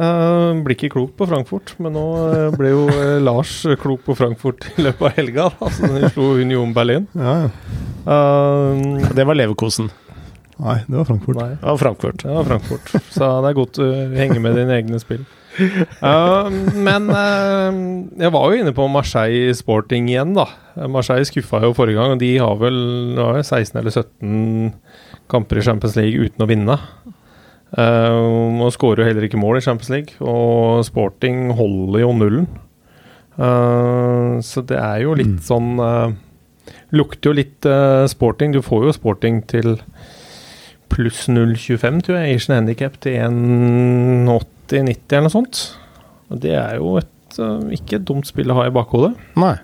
Uh, 0.00 0.60
blir 0.64 0.76
ikke 0.76 0.92
klok 0.94 1.16
på 1.18 1.26
Frankfurt, 1.28 1.72
men 1.82 1.92
nå 1.96 2.04
uh, 2.20 2.52
ble 2.54 2.70
jo 2.70 2.84
uh, 2.86 3.16
Lars 3.26 3.56
klok 3.82 4.04
på 4.06 4.14
Frankfurt 4.16 4.68
i 4.78 4.84
løpet 4.86 5.02
av 5.08 5.16
helga. 5.18 5.48
Da, 5.58 5.72
så 5.74 5.90
de 5.90 6.12
slo 6.14 6.28
Union 6.38 6.70
Berlin. 6.76 7.08
Ja, 7.18 7.34
ja. 7.48 7.50
Um, 8.06 9.00
Det 9.16 9.26
var 9.26 9.36
Leverkosen. 9.36 9.90
Nei, 10.60 10.78
det 10.86 10.96
var 11.00 11.08
Frankfurt. 11.08 11.36
nei, 11.40 11.50
Og 11.66 11.78
Frankfurt. 11.80 12.22
det 12.22 12.32
var 12.36 12.46
Frankfurt. 12.48 12.94
Så 13.10 13.28
det 13.42 13.50
er 13.50 13.58
godt 13.58 13.78
å 13.80 13.90
henge 14.14 14.38
med 14.44 14.56
dine 14.60 14.76
egne 14.78 15.00
spill. 15.02 15.24
Uh, 15.58 16.46
men 16.78 17.08
uh, 17.10 17.74
jeg 18.22 18.32
var 18.32 18.44
jo 18.52 18.60
inne 18.60 18.72
på 18.76 18.84
Marseille 18.92 19.50
Sporting 19.58 20.06
igjen, 20.12 20.32
da. 20.36 20.44
Marseille 20.88 21.26
skuffa 21.28 21.60
jo 21.64 21.72
forrige 21.76 21.98
gang, 21.98 22.14
og 22.14 22.20
de 22.22 22.30
har 22.38 22.54
vel 22.60 22.76
nå 23.16 23.26
det 23.36 23.42
16 23.48 23.80
eller 23.80 23.90
17 23.90 24.70
kamper 25.32 25.58
i 25.60 25.64
Champions 25.66 25.98
League 25.98 26.22
uten 26.30 26.44
å 26.46 26.48
vinne. 26.50 26.78
Uh, 27.74 28.62
og 28.62 28.72
skårer 28.74 29.02
jo 29.04 29.08
heller 29.10 29.26
ikke 29.28 29.40
mål 29.42 29.58
i 29.60 29.64
Champions 29.66 29.90
League, 29.94 30.16
og 30.22 30.84
Sporting 30.88 31.50
holder 31.58 32.04
jo 32.06 32.12
nullen. 32.16 32.50
Så 34.44 34.60
det 34.68 34.76
er 34.76 34.98
jo 35.00 35.14
litt 35.16 35.38
Mm. 35.38 35.44
sånn 35.46 36.16
Lukter 36.92 37.30
jo 37.30 37.36
litt 37.38 37.64
Sporting. 38.10 38.52
Du 38.52 38.60
får 38.60 38.82
jo 38.84 38.92
Sporting 38.92 39.38
til 39.48 39.78
pluss 40.90 41.24
0,25, 41.30 42.02
tror 42.06 42.18
jeg, 42.18 42.36
Asian 42.36 42.56
Handicap 42.58 42.98
til 43.02 43.18
1,80-90 43.22 45.16
eller 45.16 45.26
noe 45.26 45.32
sånt. 45.32 45.62
Og 46.30 46.40
det 46.42 46.54
er 46.58 46.78
jo 46.78 46.96
et, 47.00 47.38
uh, 47.38 47.62
ikke 47.74 47.98
et 47.98 48.06
dumt 48.06 48.28
spill 48.28 48.52
å 48.52 48.58
ha 48.60 48.68
i 48.68 48.74
bakhodet. 48.74 49.14
Nei. 49.40 49.56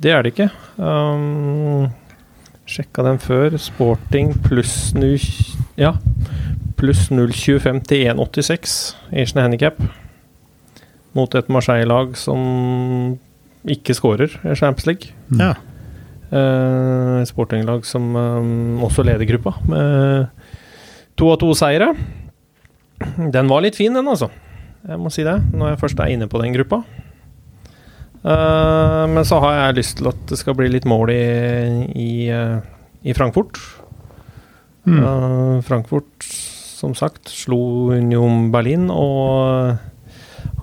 Det 0.00 0.14
er 0.14 0.24
det 0.24 0.32
ikke. 0.32 0.48
Um, 0.80 1.90
sjekka 2.70 3.04
den 3.04 3.20
før. 3.20 3.56
Sporting 3.60 4.32
pluss 4.46 4.94
nu, 4.96 5.12
ja, 5.80 5.94
pluss 6.80 7.08
0,25 7.12 7.82
til 7.90 8.06
1,86 8.14 8.76
Asian 9.12 9.42
Handicap. 9.44 9.80
Mot 11.16 11.34
et 11.34 11.50
Marseille-lag 11.50 12.14
som 12.16 13.18
ikke 13.68 13.96
skårer 13.96 14.38
i 14.40 14.54
Champions 14.56 14.86
League. 14.88 15.12
Ja. 15.36 15.52
Uh, 16.30 17.20
Sporting-lag 17.26 17.84
som 17.84 18.14
um, 18.14 18.82
også 18.86 19.02
leder 19.04 19.26
gruppa, 19.28 19.56
med 19.68 20.30
to 21.20 21.28
av 21.28 21.40
to 21.42 21.52
seire. 21.56 21.92
Den 23.16 23.50
var 23.50 23.64
litt 23.64 23.76
fin, 23.76 23.92
den, 23.92 24.08
altså. 24.08 24.30
Jeg 24.88 25.00
må 25.00 25.12
si 25.12 25.24
det, 25.26 25.36
når 25.52 25.74
jeg 25.74 25.80
først 25.82 26.00
er 26.00 26.14
inne 26.14 26.28
på 26.30 26.40
den 26.40 26.54
gruppa. 26.56 26.80
Uh, 28.20 29.04
men 29.08 29.24
så 29.28 29.38
har 29.40 29.56
jeg 29.56 29.78
lyst 29.78 29.98
til 30.00 30.10
at 30.10 30.22
det 30.28 30.36
skal 30.40 30.56
bli 30.56 30.68
litt 30.72 30.88
mål 30.88 31.12
i, 31.12 31.20
i, 31.96 32.10
uh, 32.32 32.60
i 33.04 33.16
Frankfurt. 33.16 33.60
Mm. 34.88 35.00
Uh, 35.00 35.56
Frankfurt, 35.64 36.24
som 36.80 36.96
sagt, 36.96 37.28
slo 37.32 37.92
Union 37.96 38.48
Berlin 38.52 38.88
og 38.92 39.76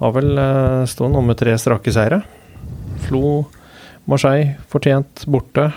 har 0.02 0.14
vel 0.14 0.34
uh, 0.38 0.86
stått 0.90 1.14
nå 1.14 1.22
med 1.26 1.38
tre 1.38 1.54
strake 1.62 1.94
seire. 1.94 2.24
Slo 3.06 3.46
Marseille 4.10 4.56
fortjent 4.70 5.26
borte. 5.30 5.70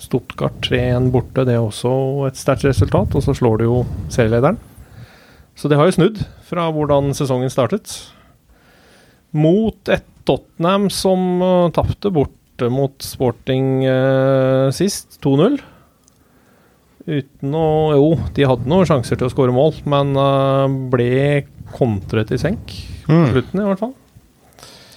Stuttgart 0.00 0.56
3-1 0.66 1.10
borte, 1.14 1.44
det 1.46 1.54
er 1.54 1.62
også 1.62 2.26
et 2.28 2.38
sterkt 2.40 2.64
resultat. 2.68 3.14
Og 3.14 3.22
så 3.24 3.34
slår 3.36 3.58
du 3.60 3.64
jo 3.68 3.78
serielederen. 4.12 4.58
Så 5.54 5.68
det 5.70 5.76
har 5.78 5.86
jo 5.86 5.94
snudd 5.94 6.22
fra 6.48 6.66
hvordan 6.74 7.12
sesongen 7.14 7.52
startet. 7.52 7.92
Mot 9.34 9.88
et 9.92 10.04
Tottenham 10.24 10.88
som 10.90 11.42
uh, 11.42 11.68
tapte 11.76 12.08
borte 12.14 12.68
mot 12.72 12.94
Sporting 13.04 13.82
uh, 13.84 14.70
sist, 14.72 15.18
2-0. 15.24 15.58
Uten 17.04 17.52
å 17.58 17.64
Jo, 17.92 18.06
de 18.32 18.46
hadde 18.48 18.70
noen 18.70 18.86
sjanser 18.88 19.18
til 19.20 19.28
å 19.28 19.32
skåre 19.32 19.52
mål, 19.52 19.74
men 19.90 20.14
uh, 20.16 20.64
ble 20.90 21.44
kontret 21.76 22.32
i 22.32 22.38
senk. 22.40 22.72
På 23.04 23.12
Mm. 23.12 23.26
slutten, 23.34 23.60
i 23.60 23.66
hvert 23.68 23.82
fall. 23.82 23.90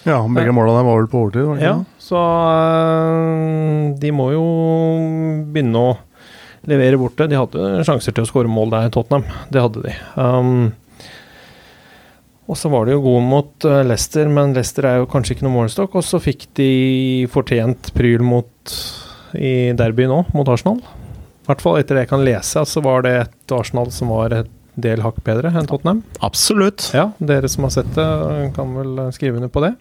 Ja, 0.08 0.22
begge 0.32 0.54
måla 0.56 0.78
der 0.78 0.86
var 0.88 1.02
vel 1.02 1.10
på 1.12 1.20
overtid? 1.26 1.44
Var 1.44 1.58
det 1.58 1.60
ikke 1.60 1.68
Ja, 1.68 1.80
det? 1.82 1.97
Så 2.08 2.20
øh, 2.48 3.96
de 4.00 4.12
må 4.16 4.30
jo 4.32 4.44
begynne 5.52 5.82
å 5.90 5.96
levere 6.68 7.00
bort 7.00 7.18
det. 7.20 7.32
De 7.32 7.40
hadde 7.40 7.86
sjanser 7.88 8.16
til 8.16 8.24
å 8.24 8.30
skåre 8.30 8.52
mål 8.52 8.72
der, 8.74 8.92
Tottenham. 8.94 9.26
Det 9.52 9.64
hadde 9.64 9.84
de. 9.88 9.96
Um, 10.16 10.70
og 12.48 12.56
så 12.56 12.72
var 12.72 12.88
de 12.88 12.96
jo 12.96 13.04
gode 13.04 13.26
mot 13.28 13.68
øh, 13.68 13.82
Leicester, 13.88 14.30
men 14.32 14.56
Leicester 14.56 14.88
er 14.88 15.02
jo 15.02 15.10
kanskje 15.12 15.36
ikke 15.36 15.48
noe 15.48 15.58
målestokk. 15.58 15.98
Og 16.00 16.06
så 16.08 16.22
fikk 16.24 16.48
de 16.60 16.72
fortjent 17.32 17.92
pryl 17.96 18.24
mot 18.24 18.78
i 19.36 19.74
derby 19.76 20.08
nå, 20.08 20.24
mot 20.36 20.48
Arsenal. 20.52 20.80
I 20.80 21.50
hvert 21.50 21.64
fall 21.64 21.80
etter 21.80 21.98
det 21.98 22.06
jeg 22.06 22.12
kan 22.14 22.24
lese, 22.28 22.64
så 22.68 22.84
var 22.84 23.04
det 23.04 23.18
et 23.26 23.56
Arsenal 23.56 23.92
som 23.96 24.12
var 24.16 24.36
et 24.36 24.54
del 24.78 25.02
hakk 25.04 25.20
bedre 25.26 25.52
enn 25.52 25.68
Tottenham. 25.68 26.04
Absolutt. 26.24 26.92
Ja, 26.96 27.10
dere 27.20 27.50
som 27.52 27.66
har 27.68 27.74
sett 27.76 27.92
det, 27.98 28.08
kan 28.56 28.76
vel 28.78 29.08
skrive 29.16 29.42
under 29.42 29.52
på 29.52 29.64
det. 29.66 29.74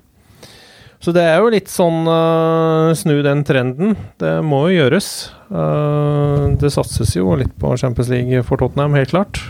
Så 1.03 1.13
det 1.15 1.23
er 1.29 1.39
jo 1.43 1.53
litt 1.53 1.69
sånn 1.71 2.07
uh, 2.09 2.95
snu 2.97 3.21
den 3.25 3.45
trenden. 3.47 3.95
Det 4.21 4.39
må 4.47 4.67
jo 4.71 4.79
gjøres. 4.81 5.31
Uh, 5.51 6.57
det 6.59 6.73
satses 6.75 7.13
jo 7.17 7.37
litt 7.39 7.53
på 7.61 7.75
Champions 7.79 8.11
League 8.13 8.43
for 8.49 8.61
Tottenham, 8.61 8.97
helt 8.97 9.13
klart. 9.13 9.43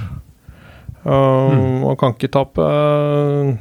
Uh, 1.07 1.87
Og 1.87 1.95
kan 2.01 2.17
ikke 2.17 2.33
tape 2.35 2.65
uh, 2.67 3.55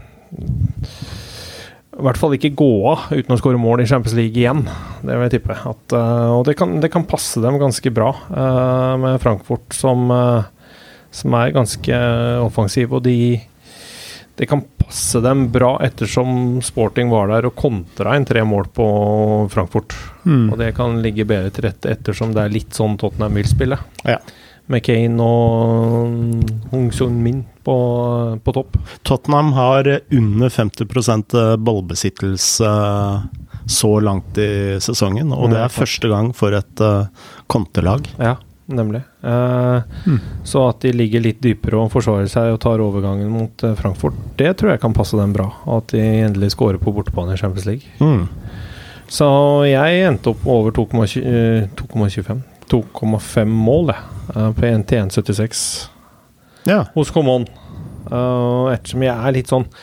I 1.93 2.07
hvert 2.07 2.17
fall 2.19 2.33
ikke 2.35 2.55
gå 2.57 2.71
av 2.89 3.05
uten 3.13 3.35
å 3.35 3.39
skåre 3.39 3.61
mål 3.61 3.85
i 3.85 3.87
Champions 3.91 4.17
League 4.17 4.41
igjen. 4.41 4.65
Det 5.05 5.13
vil 5.13 5.27
jeg 5.27 5.37
tippe. 5.37 5.55
At, 5.55 5.95
og 5.95 6.41
det 6.49 6.57
kan, 6.59 6.79
det 6.83 6.89
kan 6.91 7.05
passe 7.07 7.39
dem 7.43 7.61
ganske 7.61 7.93
bra 7.93 8.11
med 8.99 9.21
Frankfurt 9.23 9.77
som 9.77 10.09
som 11.15 11.31
er 11.39 11.53
ganske 11.55 11.99
offensiv, 12.43 12.91
og 12.91 13.05
de 13.05 13.39
det 14.35 14.49
kan 14.51 14.65
passe 14.85 15.21
dem 15.21 15.51
bra 15.51 15.79
ettersom 15.83 16.61
Sporting 16.61 17.09
var 17.09 17.29
der 17.33 17.49
og 17.49 17.55
kontra 17.57 18.15
inn 18.17 18.25
tre 18.25 18.43
mål 18.45 18.69
på 18.73 18.87
Frankfurt. 19.51 19.95
Mm. 20.23 20.49
Og 20.51 20.57
det 20.61 20.73
kan 20.77 21.01
ligge 21.03 21.25
bedre 21.27 21.51
til 21.53 21.67
rette 21.67 21.91
ettersom 21.91 22.33
det 22.35 22.45
er 22.45 22.53
litt 22.53 22.75
sånn 22.75 22.97
Tottenham 23.01 23.37
vil 23.39 23.49
spille. 23.49 23.79
Ja. 24.05 24.19
Med 24.71 24.81
Kane 24.85 25.21
og 25.21 26.69
Hung 26.71 26.87
Sun 26.93 27.19
Min 27.21 27.43
på, 27.65 27.75
på 28.41 28.53
topp. 28.55 28.77
Tottenham 29.05 29.53
har 29.57 29.89
under 30.09 30.49
50% 30.49 31.35
ballbesittelse 31.61 32.71
så 33.65 33.91
langt 33.99 34.37
i 34.37 34.77
sesongen, 34.81 35.31
og 35.33 35.49
det 35.49 35.61
er 35.63 35.73
første 35.73 36.09
gang 36.09 36.29
for 36.37 36.53
et 36.53 36.81
uh, 36.85 37.07
kontelag. 37.49 38.05
Ja, 38.21 38.35
nemlig. 38.67 39.01
Eh, 39.23 39.81
Mm. 40.05 40.19
Så 40.43 40.61
at 40.69 40.79
de 40.81 40.91
ligger 40.93 41.21
litt 41.21 41.41
dypere 41.41 41.77
og 41.83 41.91
forsvarer 41.93 42.27
seg 42.29 42.53
og 42.53 42.59
tar 42.61 42.79
overgangen 42.83 43.29
mot 43.29 43.63
eh, 43.63 43.73
Frankfurt, 43.75 44.13
det 44.37 44.55
tror 44.57 44.71
jeg 44.71 44.81
kan 44.81 44.93
passe 44.93 45.17
dem 45.17 45.33
bra. 45.33 45.47
At 45.67 45.87
de 45.93 45.99
endelig 46.01 46.51
scorer 46.55 46.77
på 46.81 46.93
bortebane 46.93 47.33
i 47.33 47.37
Champions 47.37 47.65
League. 47.65 47.83
Mm. 47.99 48.27
Så 49.07 49.27
jeg 49.69 50.01
endte 50.07 50.31
opp 50.33 50.45
over 50.49 50.71
2,20 50.71 51.25
eh, 51.25 51.67
2,25 51.77 52.41
2,5 52.71 53.45
mål, 53.45 53.91
jeg. 53.93 54.03
eh, 54.35 54.51
På 54.57 54.65
1 54.65 54.87
til 54.89 55.03
1,76 55.05 55.89
Ja. 56.65 56.83
hos 56.95 57.11
Common. 57.11 57.45
Uh, 58.05 58.69
ettersom 58.73 59.01
jeg 59.01 59.15
er 59.17 59.31
litt 59.33 59.47
sånn 59.49 59.63
eh, 59.65 59.73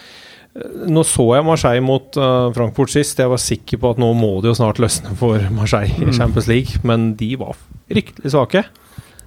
Nå 0.52 1.00
så 1.08 1.24
jeg 1.32 1.44
Marseille 1.46 1.80
mot 1.80 2.16
uh, 2.20 2.50
Frankfurt 2.52 2.90
sist. 2.92 3.16
Jeg 3.18 3.30
var 3.32 3.40
sikker 3.40 3.78
på 3.80 3.90
at 3.94 4.00
nå 4.02 4.10
må 4.12 4.34
det 4.44 4.50
jo 4.50 4.56
snart 4.58 4.76
løsne 4.82 5.14
for 5.16 5.40
Marseille 5.50 5.94
i 5.96 6.04
Mm. 6.10 6.12
Champions 6.12 6.48
League, 6.50 6.82
men 6.84 7.14
de 7.16 7.30
var 7.40 7.56
fryktelig 7.88 8.32
svake. 8.34 8.64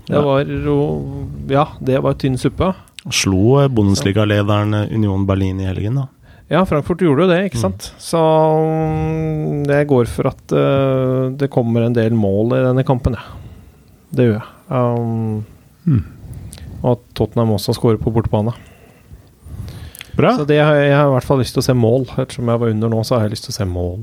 Det 0.06 0.14
Ja. 0.14 0.22
var 0.22 0.44
jo 0.46 0.78
Ja, 1.50 1.66
det 1.82 2.02
var 2.04 2.14
tynn 2.14 2.38
suppe. 2.38 2.76
Slo 3.10 3.58
Bundesliga-lederen 3.70 4.92
Union 4.94 5.26
Berlin 5.26 5.60
i 5.62 5.66
helgen, 5.66 5.96
da. 5.96 6.08
Ja, 6.50 6.64
Frankfurt 6.64 7.00
gjorde 7.02 7.26
jo 7.26 7.28
det, 7.28 7.52
ikke 7.52 7.58
Mm. 7.58 7.62
sant. 7.62 7.92
Så 7.98 8.20
mm, 8.22 9.66
jeg 9.68 9.88
går 9.88 10.06
for 10.08 10.28
at 10.28 10.54
uh, 10.54 11.30
det 11.36 11.50
kommer 11.50 11.86
en 11.88 11.94
del 11.94 12.12
mål 12.14 12.54
i 12.54 12.64
denne 12.68 12.86
kampen, 12.86 13.14
jeg. 13.18 13.24
Det 14.14 14.28
gjør 14.30 14.42
jeg. 14.42 14.52
Um, 14.70 15.46
Mm. 15.88 16.04
Og 16.84 16.92
at 16.92 17.00
Tottenham 17.16 17.50
også 17.54 17.74
skårer 17.76 17.98
på 18.02 18.12
bortebane. 18.14 18.54
Bra. 20.16 20.32
Så 20.38 20.46
det 20.48 20.60
har 20.64 20.76
jeg, 20.80 20.90
jeg 20.92 20.96
har 20.98 21.10
i 21.10 21.14
hvert 21.16 21.28
fall 21.28 21.42
lyst 21.44 21.54
til 21.58 21.64
å 21.64 21.66
se 21.68 21.74
mål. 21.76 22.06
Ettersom 22.16 22.48
jeg 22.54 22.62
var 22.62 22.70
under 22.72 22.90
nå, 22.94 23.02
så 23.04 23.18
har 23.18 23.26
jeg 23.28 23.36
lyst 23.36 23.48
til 23.50 23.54
å 23.56 23.58
se 23.60 23.66
mål. 23.68 24.00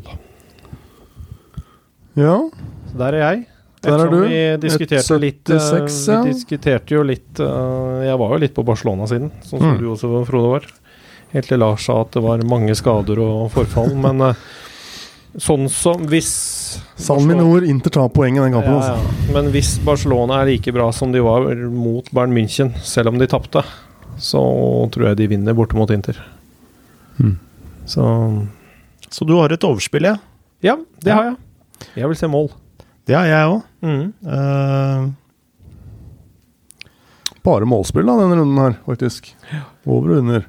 Ja. 2.21 2.37
Så 2.91 2.99
der 3.01 3.17
er 3.17 3.23
jeg. 3.25 3.47
Der 3.83 3.99
er 4.05 4.11
du. 4.13 4.19
Vi 4.29 4.43
diskuterte 4.63 5.17
litt 5.19 5.51
uh, 5.51 5.57
1,76, 5.59 5.97
ja. 6.13 6.19
Vi 6.23 6.35
diskuterte 6.37 6.95
jo 6.95 7.01
litt 7.07 7.41
uh, 7.43 8.03
Jeg 8.07 8.19
var 8.21 8.35
jo 8.37 8.43
litt 8.45 8.55
på 8.55 8.63
Barcelona-siden, 8.69 9.33
sånn 9.43 9.59
som 9.59 9.73
Mm. 9.73 9.79
du 9.81 9.89
også, 9.91 10.11
Frode, 10.29 10.51
var. 10.53 10.69
Helt 11.33 11.49
til 11.49 11.59
Lars 11.59 11.87
sa 11.89 11.97
at 12.05 12.13
det 12.15 12.23
var 12.23 12.43
mange 12.47 12.75
skader 12.77 13.19
og 13.25 13.49
forfall, 13.55 13.95
men 13.99 14.21
uh, 14.21 14.35
sånn 15.41 15.65
som 15.73 16.05
hvis 16.13 16.29
Salminor 17.01 17.65
Inter 17.67 17.91
tar 17.97 18.11
poeng 18.13 18.37
i 18.37 18.43
den 18.45 18.53
kampen. 18.55 18.77
ja, 18.77 18.79
Altså. 18.79 18.95
ja. 19.01 19.33
Men 19.35 19.51
hvis 19.55 19.73
Barcelona 19.83 20.43
er 20.43 20.53
like 20.53 20.73
bra 20.77 20.91
som 20.93 21.11
de 21.11 21.25
var 21.25 21.49
mot 21.73 22.07
Bern 22.13 22.37
München, 22.37 22.75
selv 22.85 23.09
om 23.11 23.19
de 23.19 23.27
tapte, 23.27 23.65
så 24.23 24.41
tror 24.95 25.09
jeg 25.11 25.19
de 25.19 25.27
vinner 25.35 25.57
borte 25.59 25.75
mot 25.79 25.91
Inter. 25.91 26.17
Mm. 27.19 27.35
Så 27.91 28.05
Så 29.13 29.27
du 29.29 29.35
har 29.37 29.53
et 29.53 29.65
overspill, 29.67 30.07
ja? 30.09 30.17
ja, 30.63 30.77
det 31.03 31.11
Ja. 31.11 31.17
har 31.19 31.25
jeg. 31.33 31.37
Jeg 31.99 32.09
vil 32.13 32.17
se 32.17 32.29
mål. 32.31 32.49
Det 33.07 33.17
har 33.19 33.27
jeg 33.27 33.51
òg. 33.51 33.63
Mm. 33.83 34.13
Uh, 34.23 35.11
Bare 37.43 37.67
målspill 37.67 38.07
da, 38.07 38.15
denne 38.21 38.37
runden 38.39 38.61
her, 38.63 38.77
faktisk. 38.87 39.33
Over 39.87 40.13
og 40.15 40.19
under. 40.23 40.45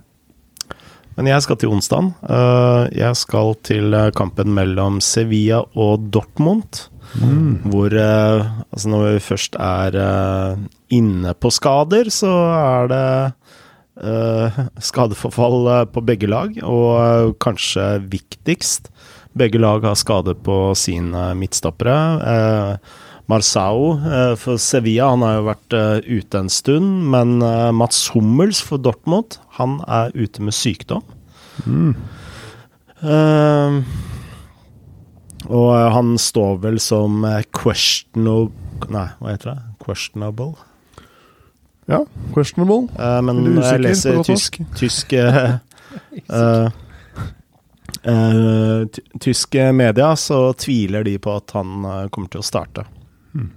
men 1.18 1.28
jeg 1.30 1.42
skal 1.46 1.58
til 1.62 1.70
onsdag. 1.74 2.12
Uh, 2.26 2.86
jeg 2.94 3.16
skal 3.18 3.56
til 3.66 3.94
eh, 3.94 4.12
kampen 4.18 4.50
mellom 4.54 5.00
Sevilla 5.02 5.64
og 5.78 6.08
Dortmund. 6.14 6.88
Mm. 7.22 7.60
Hvor 7.70 7.94
uh, 7.94 8.48
Altså, 8.74 8.90
når 8.90 9.04
vi 9.14 9.20
først 9.26 9.56
er 9.62 9.98
inne 10.94 11.34
på 11.38 11.52
skader, 11.54 12.10
så 12.14 12.32
er 12.54 12.88
det 12.94 13.34
skadeforfall 14.82 15.68
eh, 15.70 15.86
på 15.94 16.04
begge 16.06 16.30
lag, 16.30 16.56
og 16.66 16.90
eh, 16.98 17.34
kanskje 17.44 18.00
viktigst 18.10 18.92
Begge 19.34 19.58
lag 19.58 19.82
har 19.82 19.96
skade 19.98 20.36
på 20.46 20.56
sine 20.78 21.32
midtstoppere. 21.34 21.96
Eh, 22.22 22.92
eh, 23.34 24.36
for 24.38 24.62
Sevilla 24.62 25.08
han 25.10 25.26
har 25.26 25.40
jo 25.40 25.48
vært 25.48 25.74
eh, 25.74 26.20
ute 26.20 26.38
en 26.38 26.52
stund, 26.54 27.10
men 27.10 27.42
eh, 27.42 27.72
Mats 27.74 28.12
Hummels 28.14 28.62
for 28.62 28.78
Dortmund 28.78 29.40
han 29.58 29.80
er 29.88 30.14
ute 30.14 30.38
med 30.38 30.54
sykdom. 30.54 31.02
Mm. 31.66 31.96
Uh, 33.04 33.82
og 35.52 35.70
eh, 35.76 35.90
han 35.92 36.14
står 36.20 36.60
vel 36.64 36.80
som 36.80 37.24
eh, 37.28 37.44
questionable 37.56 38.52
Nei, 38.92 39.08
hva 39.20 39.32
heter 39.32 39.50
det? 39.54 39.60
Questionable. 39.80 40.58
Ja, 41.90 42.04
questionable. 42.34 42.88
Uh, 42.96 43.20
men 43.26 43.44
når 43.58 43.68
jeg 43.68 43.84
leser 43.84 44.24
tysk, 44.24 44.62
tysk 44.80 45.14
uh, 45.20 45.58
eh, 48.04 48.88
Tyske 49.20 49.72
media, 49.72 50.16
så 50.16 50.54
tviler 50.54 51.04
de 51.04 51.18
på 51.20 51.36
at 51.36 51.52
han 51.58 51.86
eh, 51.86 52.08
kommer 52.14 52.32
til 52.32 52.44
å 52.44 52.48
starte. 52.48 52.86
Hmm. 53.34 53.52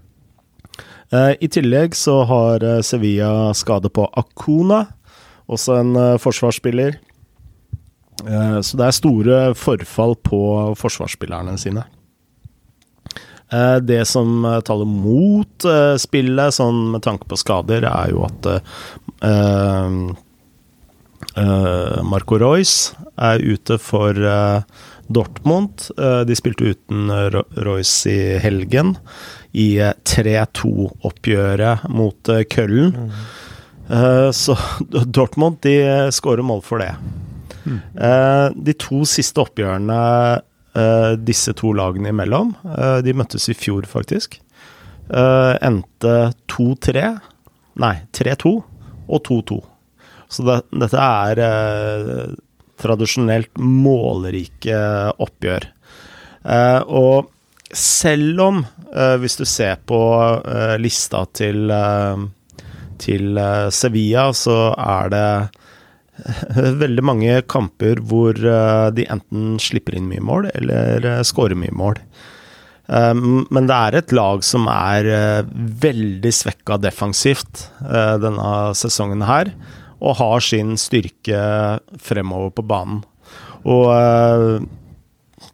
Eh, 1.12 1.32
I 1.40 1.50
tillegg 1.52 1.96
så 1.98 2.20
har 2.28 2.66
Sevilla 2.86 3.54
skade 3.54 3.90
på 3.90 4.08
Akuna, 4.16 4.86
også 5.46 5.76
en 5.78 5.98
forsvarsspiller. 6.18 6.96
Så 8.66 8.78
det 8.80 8.86
er 8.86 8.94
store 8.96 9.36
forfall 9.54 10.16
på 10.24 10.38
forsvarsspillerne 10.80 11.52
sine. 11.60 11.84
Eh, 13.52 13.76
Det 13.76 14.04
som 14.04 14.44
eh, 14.44 14.60
taler 14.60 14.84
mot 14.84 15.64
eh, 15.64 15.96
spillet, 16.00 16.54
sånn 16.54 16.90
med 16.94 17.02
tanke 17.06 17.26
på 17.30 17.36
skader, 17.38 17.82
er 17.86 18.10
jo 18.14 18.24
at 18.26 18.46
Marco 22.06 22.38
Royce 22.40 22.94
er 23.20 23.38
ute 23.40 23.78
for 23.80 24.14
Dortmund. 25.12 25.72
De 26.28 26.34
spilte 26.36 26.64
uten 26.72 27.10
Royce 27.66 28.10
i 28.12 28.38
helgen, 28.40 28.96
i 29.52 29.78
3-2-oppgjøret 29.80 31.78
mot 31.92 32.28
Køllen. 32.52 32.94
Mm. 32.96 33.10
så 34.36 34.56
Dortmund 35.18 35.56
de 35.66 35.76
skårer 36.14 36.42
mål 36.46 36.62
for 36.64 36.78
det. 36.84 36.94
Mm. 37.66 37.80
de 38.62 38.72
to 38.78 39.02
siste 39.08 39.40
oppgjørene 39.42 40.00
disse 41.24 41.54
to 41.56 41.70
lagene 41.72 42.10
imellom, 42.12 42.50
de 43.04 43.14
møttes 43.16 43.48
i 43.48 43.54
fjor, 43.56 43.86
faktisk, 43.88 44.36
endte 45.08 46.12
2-3 46.52 47.04
Nei, 47.82 47.96
3-2 48.16 48.52
og 49.06 49.22
2-2. 49.28 49.58
Så 50.32 50.44
det, 50.46 50.60
dette 50.72 51.02
er 51.02 51.40
eh, 51.44 52.22
tradisjonelt 52.80 53.60
målrike 53.60 54.78
oppgjør. 55.22 55.68
Eh, 56.46 56.80
og 56.88 57.28
selv 57.76 58.42
om, 58.46 58.62
eh, 58.94 59.16
hvis 59.20 59.36
du 59.40 59.44
ser 59.48 59.76
på 59.86 60.00
eh, 60.40 60.74
lista 60.80 61.26
til, 61.36 61.68
eh, 61.70 62.24
til 63.02 63.36
eh, 63.42 63.68
Sevilla, 63.74 64.30
så 64.32 64.58
er 64.72 65.12
det 65.12 65.28
veldig 66.82 67.04
mange 67.04 67.40
kamper 67.50 68.00
hvor 68.04 68.36
de 68.36 69.06
enten 69.12 69.60
slipper 69.62 69.98
inn 69.98 70.08
mye 70.10 70.24
mål 70.24 70.50
eller 70.54 71.22
skårer 71.26 71.58
mye 71.58 71.74
mål. 71.76 72.00
Men 72.86 73.66
det 73.66 73.76
er 73.76 73.96
et 73.98 74.12
lag 74.14 74.44
som 74.46 74.68
er 74.70 75.08
veldig 75.82 76.30
svekka 76.30 76.76
defensivt 76.78 77.64
denne 78.22 78.52
sesongen 78.78 79.24
her 79.26 79.50
og 79.98 80.18
har 80.20 80.44
sin 80.44 80.76
styrke 80.78 81.40
fremover 81.98 82.52
på 82.54 82.64
banen. 82.70 83.00
Og 83.66 83.90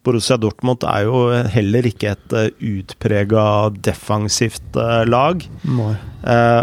Borussia 0.03 0.35
Dortmund 0.41 0.83
er 0.88 1.03
jo 1.07 1.19
heller 1.55 1.87
ikke 1.87 2.09
et 2.17 2.33
eh, 2.35 2.51
utprega 2.73 3.71
defensivt 3.87 4.75
uh, 4.75 5.05
lag. 5.07 5.47
Nei. 5.62 5.95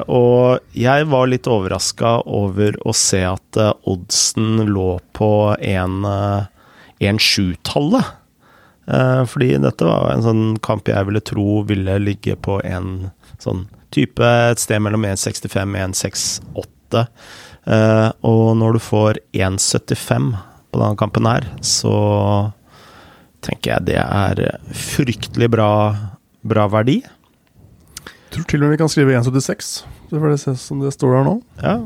og 0.08 0.60
jeg 0.75 1.06
var 1.12 1.28
litt 1.32 1.47
overraska 1.52 2.21
over 2.28 2.75
å 2.88 2.91
se 2.95 3.23
at 3.28 3.58
oddsen 3.60 4.65
lå 4.69 4.99
på 5.15 5.56
1-7-tallet. 5.60 8.06
fordi 9.28 9.58
dette 9.62 9.86
var 9.86 10.12
en 10.13 10.23
sånn 10.23 10.58
kamp 10.63 10.88
jeg 10.88 11.06
ville 11.06 11.21
tro 11.21 11.63
ville 11.67 11.99
ligge 11.99 12.36
på 12.39 12.62
en 12.63 13.12
sånn 13.43 13.67
type 13.93 14.23
et 14.23 14.62
sted 14.62 14.82
mellom 14.84 15.06
1,65 15.08 15.73
og 15.73 15.82
1,68. 15.89 17.06
Uh, 17.69 18.10
og 18.25 18.56
når 18.58 18.78
du 18.78 18.82
får 18.82 19.19
1,75 19.36 20.32
på 20.69 20.82
denne 20.82 20.99
kampen 20.99 21.28
her, 21.30 21.47
så 21.65 21.93
tenker 23.45 23.75
jeg 23.75 23.88
det 23.91 23.99
er 24.02 24.41
fryktelig 24.75 25.49
bra, 25.54 25.71
bra 26.47 26.67
verdi. 26.71 26.99
Jeg 27.04 28.34
tror 28.36 28.49
til 28.49 28.62
og 28.62 28.67
med 28.67 28.75
vi 28.75 28.82
kan 28.82 28.91
skrive 28.91 29.15
1,76, 29.17 29.69
det 30.10 30.19
får 30.21 30.34
det 30.34 30.41
se 30.43 30.56
som 30.62 30.82
det 30.84 30.93
står 30.93 31.15
her 31.17 31.25
nå. 31.25 31.38
Ja. 31.63 31.78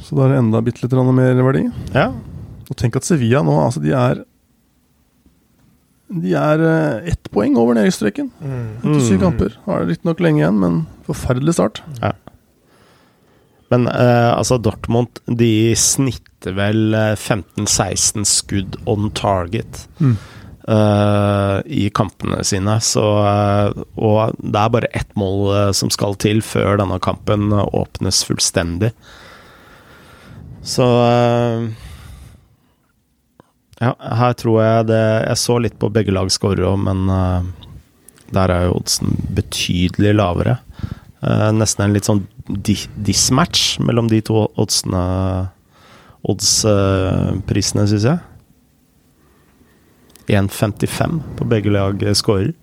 Så 0.00 0.16
da 0.16 0.26
er 0.26 0.34
det 0.34 0.38
enda 0.42 0.62
bitte 0.64 0.84
litt 0.84 0.94
mer 1.14 1.42
verdi. 1.46 1.66
Ja. 1.94 2.08
Og 2.64 2.78
tenk 2.80 2.96
at 2.98 3.06
Sevilla 3.06 3.42
nå, 3.44 3.58
altså 3.60 3.82
de 3.84 3.92
er 3.92 4.22
De 6.14 6.32
er 6.36 6.60
uh, 6.60 7.08
ett 7.08 7.30
poeng 7.32 7.56
over 7.58 7.74
nedrykksstreken 7.76 8.28
mm. 8.30 8.66
etter 8.84 9.00
syv 9.02 9.16
mm. 9.18 9.22
kamper. 9.24 9.56
Har 9.64 9.82
det 9.82 9.94
riktignok 9.94 10.20
lenge 10.22 10.42
igjen, 10.42 10.60
men 10.60 10.82
forferdelig 11.08 11.56
start. 11.56 11.80
Ja. 12.00 12.12
Men 13.72 13.88
uh, 13.88 14.36
altså, 14.36 14.58
Dortmund 14.60 15.20
de 15.26 15.74
snitter 15.78 16.54
vel 16.58 16.92
15-16 16.92 18.20
eh, 18.20 18.28
skudd 18.28 18.78
on 18.90 19.10
target. 19.16 19.86
Mm. 19.98 20.16
Uh, 20.64 21.60
i 21.66 21.90
kampene 21.92 22.40
sine. 22.44 22.78
Så, 22.80 23.02
uh, 23.04 23.84
og 24.00 24.36
det 24.40 24.60
er 24.60 24.72
bare 24.72 24.92
ett 24.96 25.10
mål 25.20 25.40
uh, 25.52 25.72
som 25.76 25.90
skal 25.92 26.16
til 26.20 26.40
før 26.44 26.78
denne 26.80 26.96
kampen 27.04 27.52
åpnes 27.52 28.22
fullstendig. 28.24 28.94
Så 30.64 30.84
Ja, 33.82 33.90
her 34.16 34.32
tror 34.38 34.62
jeg 34.62 34.86
det 34.88 35.02
Jeg 35.26 35.36
så 35.36 35.58
litt 35.60 35.74
på 35.76 35.90
begge 35.92 36.14
lag 36.14 36.30
skåre 36.32 36.64
òg, 36.64 36.78
men 36.86 37.02
der 38.32 38.48
er 38.48 38.64
jo 38.64 38.78
oddsen 38.78 39.12
betydelig 39.36 40.14
lavere. 40.14 40.54
nesten 41.52 41.84
en 41.84 41.92
litt 41.92 42.08
sånn 42.08 42.22
dismatch 42.48 43.78
mellom 43.80 44.08
de 44.12 44.20
to 44.24 44.46
oddsene 44.60 45.04
oddsprisene, 46.24 47.86
syns 47.88 48.06
jeg. 48.08 48.18
1,55 50.24 51.20
på 51.36 51.46
begge 51.48 51.72
lag 51.72 52.00
scorer. 52.16 52.54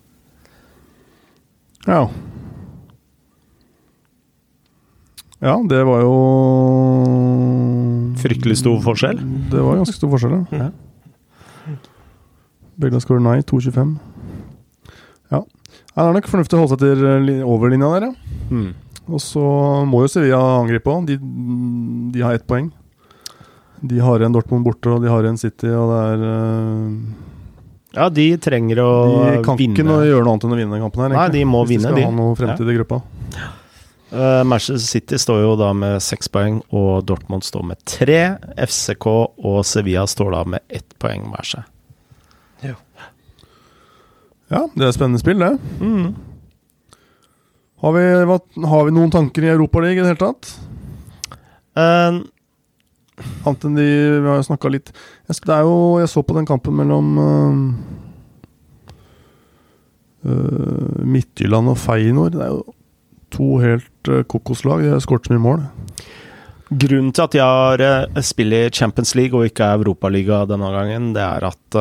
Ja. 1.85 2.07
Ja, 5.41 5.55
det 5.65 5.81
var 5.85 6.03
jo 6.03 6.15
Fryktelig 8.21 8.59
stor 8.59 8.77
forskjell? 8.85 9.17
Det 9.49 9.61
var 9.61 9.79
ganske 9.79 9.97
stor 9.97 10.11
forskjell, 10.11 10.35
ja. 10.53 10.67
ja. 10.67 11.77
Begge 12.81 12.93
lag 12.97 13.01
scorer 13.05 13.23
nei, 13.25 13.39
2,25. 13.49 13.95
Ja. 15.33 15.41
Det 15.41 16.03
er 16.03 16.13
nok 16.17 16.29
fornuftig 16.29 16.57
å 16.57 16.61
holde 16.61 16.77
seg 16.77 16.83
til 16.83 17.41
overlinja 17.45 17.89
der, 17.95 18.09
ja. 18.09 18.37
Mm. 18.51 18.71
Og 19.11 19.21
så 19.21 19.41
må 19.87 20.05
jo 20.05 20.11
Sevilla 20.11 20.39
angripe 20.59 20.91
òg. 20.91 21.09
De, 21.09 21.17
de, 22.13 22.23
har 22.23 22.37
ett 22.37 22.47
poeng. 22.47 22.69
De 23.81 23.99
har 23.99 24.23
en 24.23 24.35
Dortmund 24.35 24.65
borte, 24.65 24.91
og 24.93 25.03
de 25.03 25.11
har 25.11 25.25
en 25.27 25.39
City, 25.41 25.71
og 25.73 25.91
det 25.91 26.01
er 26.11 26.25
uh, 26.27 26.91
Ja, 27.97 28.09
de 28.13 28.27
trenger 28.41 28.83
å 28.83 28.91
vinne. 29.07 29.31
De 29.39 29.47
kan 29.47 29.59
vinne. 29.59 29.75
ikke 29.75 29.87
noe, 29.87 30.05
gjøre 30.07 30.23
noe 30.27 30.35
annet 30.35 30.47
enn 30.47 30.55
å 30.55 30.61
vinne 30.61 30.77
den 30.77 30.85
kampen 30.85 31.05
her. 31.07 31.15
Nei, 31.17 31.25
de 31.33 31.41
må 31.49 31.65
vinne, 31.65 31.89
de. 31.89 31.97
Hvis 31.97 32.05
de 32.05 32.05
skal 32.05 32.13
ha 32.13 32.19
noe 32.21 32.37
fremtid 32.39 32.67
ja. 32.67 32.71
i 32.71 32.77
gruppa. 32.79 33.01
Uh, 34.11 34.41
Manchester 34.43 34.83
City 34.83 35.19
står 35.23 35.43
jo 35.45 35.51
da 35.59 35.71
med 35.75 35.99
seks 36.03 36.31
poeng, 36.31 36.61
og 36.75 37.05
Dortmund 37.09 37.47
står 37.47 37.67
med 37.73 37.83
tre. 37.87 38.21
FCK 38.59 39.07
og 39.11 39.61
Sevilla 39.67 40.05
står 40.07 40.35
da 40.35 40.43
med 40.55 40.67
ett 40.71 40.97
poeng 41.01 41.29
hver 41.31 41.47
seg. 41.55 41.69
Ja. 42.61 42.75
ja, 44.51 44.67
det 44.75 44.85
er 44.85 44.93
spennende 44.93 45.21
spill, 45.23 45.41
det. 45.41 45.55
Mm. 45.81 46.11
Har 47.81 47.95
vi, 47.95 48.03
har 48.67 48.85
vi 48.85 48.93
noen 48.93 49.11
tanker 49.13 49.45
i 49.45 49.49
Europaligaen 49.49 50.03
i 50.03 50.03
det 50.05 50.13
hele 50.13 50.21
tatt? 50.21 50.51
Uh, 51.77 52.21
Annet 53.45 53.65
enn 53.67 53.77
de 53.77 53.87
Vi 53.87 54.27
har 54.27 54.39
jo 54.39 54.47
snakka 54.49 54.71
litt 54.73 54.91
jeg, 54.91 55.39
Det 55.45 55.55
er 55.55 55.65
jo 55.67 55.99
Jeg 56.01 56.11
så 56.11 56.23
på 56.25 56.35
den 56.37 56.47
kampen 56.49 56.77
mellom 56.77 57.11
uh, 57.17 57.59
uh, 60.27 61.01
Midtjylland 61.01 61.71
og 61.71 61.79
Feinor. 61.81 62.33
Det 62.33 62.41
er 62.45 62.51
jo 62.53 62.63
to 63.31 63.47
helt 63.63 64.11
uh, 64.11 64.21
kokoslag. 64.29 64.83
De 64.83 64.91
har 64.93 65.01
skåret 65.03 65.29
så 65.29 65.33
mye 65.33 65.45
mål. 65.45 65.63
Grunnen 66.71 67.11
til 67.15 67.25
at 67.25 67.37
jeg 67.39 67.47
har 67.47 67.81
uh, 67.81 68.21
i 68.21 68.61
Champions 68.69 69.15
League 69.17 69.37
og 69.37 69.49
ikke 69.49 69.73
Europaliga 69.79 70.43
denne 70.49 70.69
gangen, 70.75 71.13
det 71.15 71.23
er 71.23 71.49
at 71.49 71.79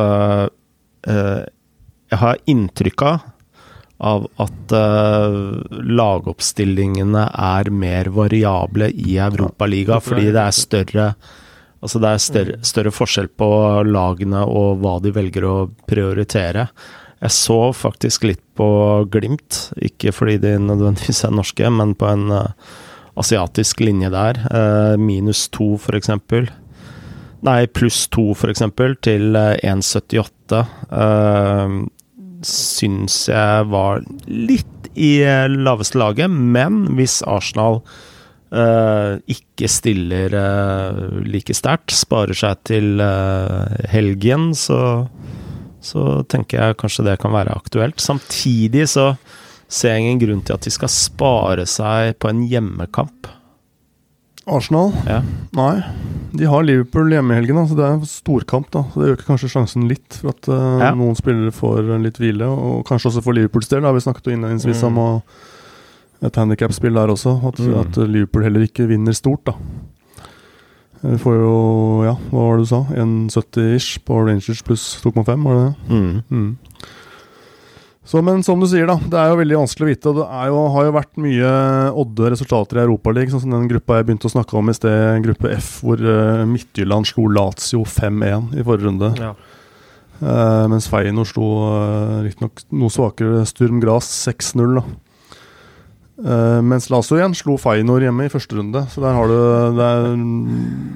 jeg 1.01 2.19
har 2.21 2.41
inntrykk 2.51 3.03
av 3.07 3.23
av 4.01 4.25
at 4.41 4.73
uh, 4.73 5.61
lagoppstillingene 5.69 7.27
er 7.29 7.69
mer 7.73 8.09
variable 8.15 8.89
i 8.89 9.19
Europaliga, 9.21 9.99
ja, 9.99 10.03
fordi 10.03 10.33
det 10.33 10.41
er 10.41 10.57
større 10.57 11.13
Altså 11.81 11.97
det 11.97 12.09
er 12.11 12.19
større, 12.21 12.55
mm. 12.59 12.65
større, 12.69 12.91
forskjell 12.93 13.27
på 13.41 13.47
lagene 13.87 14.43
og 14.45 14.83
hva 14.83 14.99
de 15.01 15.09
velger 15.15 15.47
å 15.49 15.55
prioritere. 15.89 16.67
Jeg 17.21 17.33
så 17.33 17.57
faktisk 17.73 18.27
litt 18.29 18.43
på 18.57 18.67
Glimt, 19.09 19.63
ikke 19.81 20.13
fordi 20.13 20.37
de 20.43 20.51
nødvendigvis 20.61 21.23
er 21.25 21.33
norske, 21.33 21.71
men 21.73 21.95
på 21.97 22.05
en 22.09 22.27
uh, 22.33 22.75
asiatisk 23.17 23.81
linje 23.81 24.11
der. 24.13 24.43
Uh, 24.53 24.93
minus 25.01 25.47
to, 25.49 25.73
for 25.81 25.97
eksempel. 25.97 26.51
Nei, 27.41 27.65
pluss 27.65 28.03
to, 28.13 28.27
for 28.37 28.53
eksempel, 28.53 28.93
til 29.01 29.33
1,78. 29.33 30.61
Uh, 30.93 31.81
syns 32.47 33.25
jeg 33.29 33.67
var 33.71 34.05
litt 34.27 34.91
i 34.95 35.21
laveste 35.47 35.99
laget, 36.01 36.31
men 36.31 36.83
hvis 36.97 37.21
Arsenal 37.23 37.79
uh, 38.51 39.19
ikke 39.31 39.69
stiller 39.71 40.35
uh, 40.35 41.21
like 41.25 41.55
sterkt, 41.55 41.93
sparer 41.95 42.37
seg 42.37 42.63
til 42.67 43.01
uh, 43.03 43.71
helgen, 43.91 44.51
så, 44.57 45.07
så 45.83 46.21
tenker 46.31 46.59
jeg 46.59 46.79
kanskje 46.81 47.07
det 47.07 47.19
kan 47.23 47.35
være 47.35 47.55
aktuelt. 47.55 48.03
Samtidig 48.03 48.89
så 48.91 49.13
ser 49.71 49.95
jeg 49.95 50.05
ingen 50.05 50.23
grunn 50.25 50.43
til 50.45 50.57
at 50.57 50.67
de 50.67 50.73
skal 50.73 50.91
spare 50.91 51.67
seg 51.69 52.17
på 52.19 52.31
en 52.31 52.43
hjemmekamp. 52.51 53.31
Arsenal? 54.51 54.91
Ja. 55.07 55.21
Nei. 55.55 55.75
De 56.31 56.47
har 56.47 56.63
Liverpool 56.63 57.11
hjemme 57.11 57.35
i 57.35 57.39
helgen, 57.41 57.59
så 57.67 57.75
det 57.75 57.83
er 57.85 57.95
en 57.97 58.07
storkamp. 58.07 58.69
da 58.71 58.85
Så 58.93 59.01
Det 59.01 59.13
øker 59.15 59.27
kanskje 59.33 59.51
sjansen 59.51 59.87
litt 59.89 60.19
for 60.21 60.31
at 60.31 60.47
uh, 60.47 60.79
ja. 60.79 60.91
noen 60.95 61.17
spillere 61.19 61.51
får 61.51 61.89
litt 62.03 62.19
hvile. 62.21 62.47
Og 62.47 62.85
kanskje 62.87 63.11
også 63.11 63.23
for 63.25 63.35
Liverpools 63.35 63.71
del. 63.71 63.83
Da 63.83 63.91
har 63.91 63.97
vi 63.97 64.05
snakket 64.05 64.31
innledningsvis 64.31 64.83
mm. 64.83 64.99
om 65.01 65.21
et 66.21 66.39
handikapspill 66.39 66.95
der 66.95 67.11
også. 67.11 67.35
At, 67.49 67.59
mm. 67.59 67.75
at, 67.83 67.99
Liverpool 68.07 68.47
heller 68.47 68.63
ikke 68.67 68.87
vinner 68.87 69.17
stort. 69.17 69.51
da 69.51 69.57
Vi 71.01 71.19
får 71.19 71.37
jo 71.41 71.53
Ja, 72.07 72.15
hva 72.31 72.47
var 72.47 72.57
det 72.57 72.65
du 72.65 72.71
sa? 72.71 72.81
1,70-ish 72.95 74.01
på 74.07 74.23
Rangers 74.23 74.63
pluss 74.63 74.87
2,5, 75.03 75.35
var 75.43 75.57
det 75.57 75.67
det? 75.67 76.23
Mm. 76.31 76.57
Så, 78.03 78.17
men 78.25 78.41
som 78.41 78.57
du 78.59 78.65
sier, 78.65 78.87
da. 78.89 78.95
Det 78.97 79.17
er 79.19 79.29
jo 79.29 79.37
veldig 79.37 79.59
vanskelig 79.59 79.85
å 79.85 79.89
vite. 79.91 80.09
Og 80.09 80.17
det 80.17 80.25
jo, 80.49 80.61
har 80.73 80.87
jo 80.87 80.93
vært 80.95 81.19
mye 81.21 81.51
odde 82.01 82.31
resultater 82.33 82.79
i 82.79 82.83
Europaligaen. 82.87 83.33
Sånn 83.35 83.43
som 83.45 83.53
den 83.53 83.69
gruppa 83.69 83.99
jeg 83.99 84.07
begynte 84.09 84.29
å 84.29 84.33
snakke 84.33 84.57
om 84.57 84.71
i 84.71 84.75
sted, 84.77 85.21
gruppe 85.27 85.53
F, 85.53 85.69
hvor 85.85 86.01
uh, 86.01 86.41
Midtjylland 86.49 87.11
slo 87.11 87.27
Lazio 87.29 87.83
5-1 87.85 88.57
i 88.57 88.65
forrige 88.65 88.89
runde. 88.89 89.11
Ja. 89.21 89.35
Uh, 90.21 90.65
mens 90.69 90.89
Feinor 90.89 91.29
slo 91.29 91.45
uh, 91.67 92.17
riktignok 92.25 92.65
noe 92.73 92.93
svakere 92.93 93.45
Sturm 93.49 93.79
Gras 93.83 94.09
6-0. 94.25 94.81
da 94.81 94.85
Eh, 96.21 96.61
mens 96.61 96.89
Lazio 96.93 97.17
igjen 97.17 97.33
slo 97.37 97.55
Feinor 97.57 98.03
hjemme 98.03 98.27
i 98.27 98.31
første 98.31 98.57
runde. 98.57 98.83
Så 98.93 99.01
der 99.01 99.15
har 99.17 99.29
du 99.31 99.37
det 99.77 99.87
er, 99.87 100.07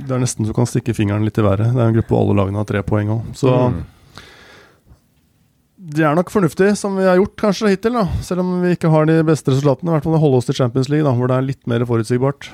det 0.06 0.14
er 0.14 0.22
nesten 0.22 0.46
så 0.46 0.54
du 0.54 0.58
kan 0.58 0.70
stikke 0.70 0.94
fingeren 0.98 1.26
litt 1.26 1.40
i 1.42 1.46
været. 1.46 1.74
Det 1.74 1.82
er 1.82 1.90
en 1.90 1.98
gruppe 1.98 2.14
hvor 2.14 2.26
alle 2.26 2.38
lagene 2.42 2.62
har 2.62 2.70
tre 2.70 2.84
poeng 2.86 3.14
òg. 3.18 3.36
Så 3.38 3.50
Mm. 3.50 3.84
Det 5.86 6.02
er 6.02 6.16
nok 6.18 6.32
fornuftig, 6.34 6.72
som 6.80 6.96
vi 6.98 7.06
har 7.06 7.20
gjort 7.20 7.36
kanskje 7.38 7.76
hittil. 7.76 7.94
da 7.94 8.08
Selv 8.26 8.42
om 8.42 8.56
vi 8.64 8.74
ikke 8.74 8.90
har 8.90 9.06
de 9.06 9.20
beste 9.26 9.52
resultatene. 9.54 9.92
I 9.92 9.94
hvert 9.96 10.08
fall 10.08 10.22
holde 10.22 10.40
oss 10.40 10.48
til 10.50 10.58
Champions 10.58 10.90
League, 10.90 11.06
da 11.06 11.14
hvor 11.14 11.30
det 11.30 11.38
er 11.38 11.46
litt 11.46 11.68
mer 11.70 11.86
forutsigbart. 11.86 12.50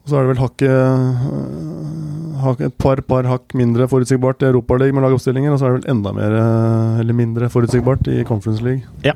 Og 0.00 0.08
så 0.08 0.16
er 0.16 0.24
det 0.24 0.30
vel 0.32 0.40
hakket 0.40 0.70
øh, 0.72 2.64
et 2.64 2.76
par, 2.80 3.02
par 3.04 3.28
hakk 3.28 3.52
mindre 3.58 3.88
forutsigbart 3.90 4.40
i 4.40 4.48
Europaligaen 4.48 4.96
med 4.96 5.04
lagoppstillinger, 5.04 5.52
og 5.52 5.60
så 5.60 5.68
er 5.68 5.74
det 5.74 5.82
vel 5.82 5.90
enda 5.92 6.14
mer 6.16 6.36
øh, 6.38 7.00
eller 7.02 7.18
mindre 7.18 7.50
forutsigbart 7.52 8.08
i 8.08 8.24
Conference 8.24 8.64
League. 8.64 8.88
Ja. 9.04 9.12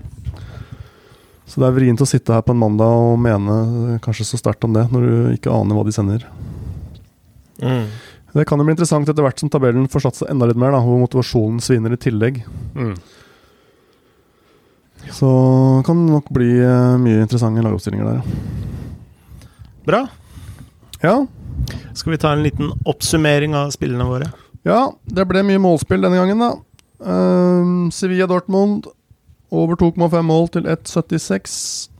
Så 1.48 1.62
det 1.62 1.68
er 1.68 1.76
vrient 1.78 2.02
å 2.04 2.08
sitte 2.08 2.34
her 2.34 2.44
på 2.44 2.52
en 2.52 2.60
mandag 2.60 2.92
og 3.08 3.16
mene 3.24 3.56
øh, 3.94 4.00
kanskje 4.04 4.28
så 4.28 4.40
sterkt 4.40 4.68
om 4.68 4.76
det, 4.76 4.84
når 4.92 5.08
du 5.08 5.14
ikke 5.38 5.54
aner 5.54 5.78
hva 5.78 5.86
de 5.88 5.96
sender. 5.96 6.28
Mm. 7.62 7.88
Det 8.34 8.44
kan 8.48 8.58
jo 8.58 8.66
bli 8.66 8.74
interessant 8.74 9.08
etter 9.08 9.22
hvert 9.22 9.38
som 9.38 9.50
tabellen 9.52 9.86
får 9.90 10.08
satt 10.08 10.18
seg 10.18 10.32
enda 10.32 10.48
litt 10.50 10.58
mer, 10.58 10.74
da, 10.74 10.80
hvor 10.82 10.98
motivasjonen 11.04 11.60
svinner 11.62 11.94
i 11.94 12.00
tillegg. 12.02 12.40
Mm. 12.74 12.96
Så 15.14 15.30
kan 15.86 16.00
det 16.00 16.16
nok 16.16 16.32
bli 16.34 16.50
eh, 16.58 16.96
mye 16.98 17.22
interessante 17.22 17.62
lagoppstillinger 17.62 18.08
der. 18.10 18.20
Bra. 19.86 20.06
Ja, 21.04 21.26
Skal 21.94 22.14
vi 22.14 22.18
ta 22.18 22.32
en 22.32 22.42
liten 22.42 22.72
oppsummering 22.84 23.54
av 23.54 23.70
spillene 23.70 24.06
våre? 24.08 24.32
ja, 24.64 24.88
det 25.04 25.26
ble 25.28 25.42
mye 25.44 25.60
målspill 25.60 26.02
denne 26.02 26.16
gangen, 26.16 26.40
da. 26.40 26.54
Uh, 27.04 27.90
Sevilla 27.92 28.26
Dortmund 28.26 28.88
over 29.52 29.76
2,5 29.76 30.22
mål 30.24 30.48
til 30.54 30.66
1,76. 30.72 31.90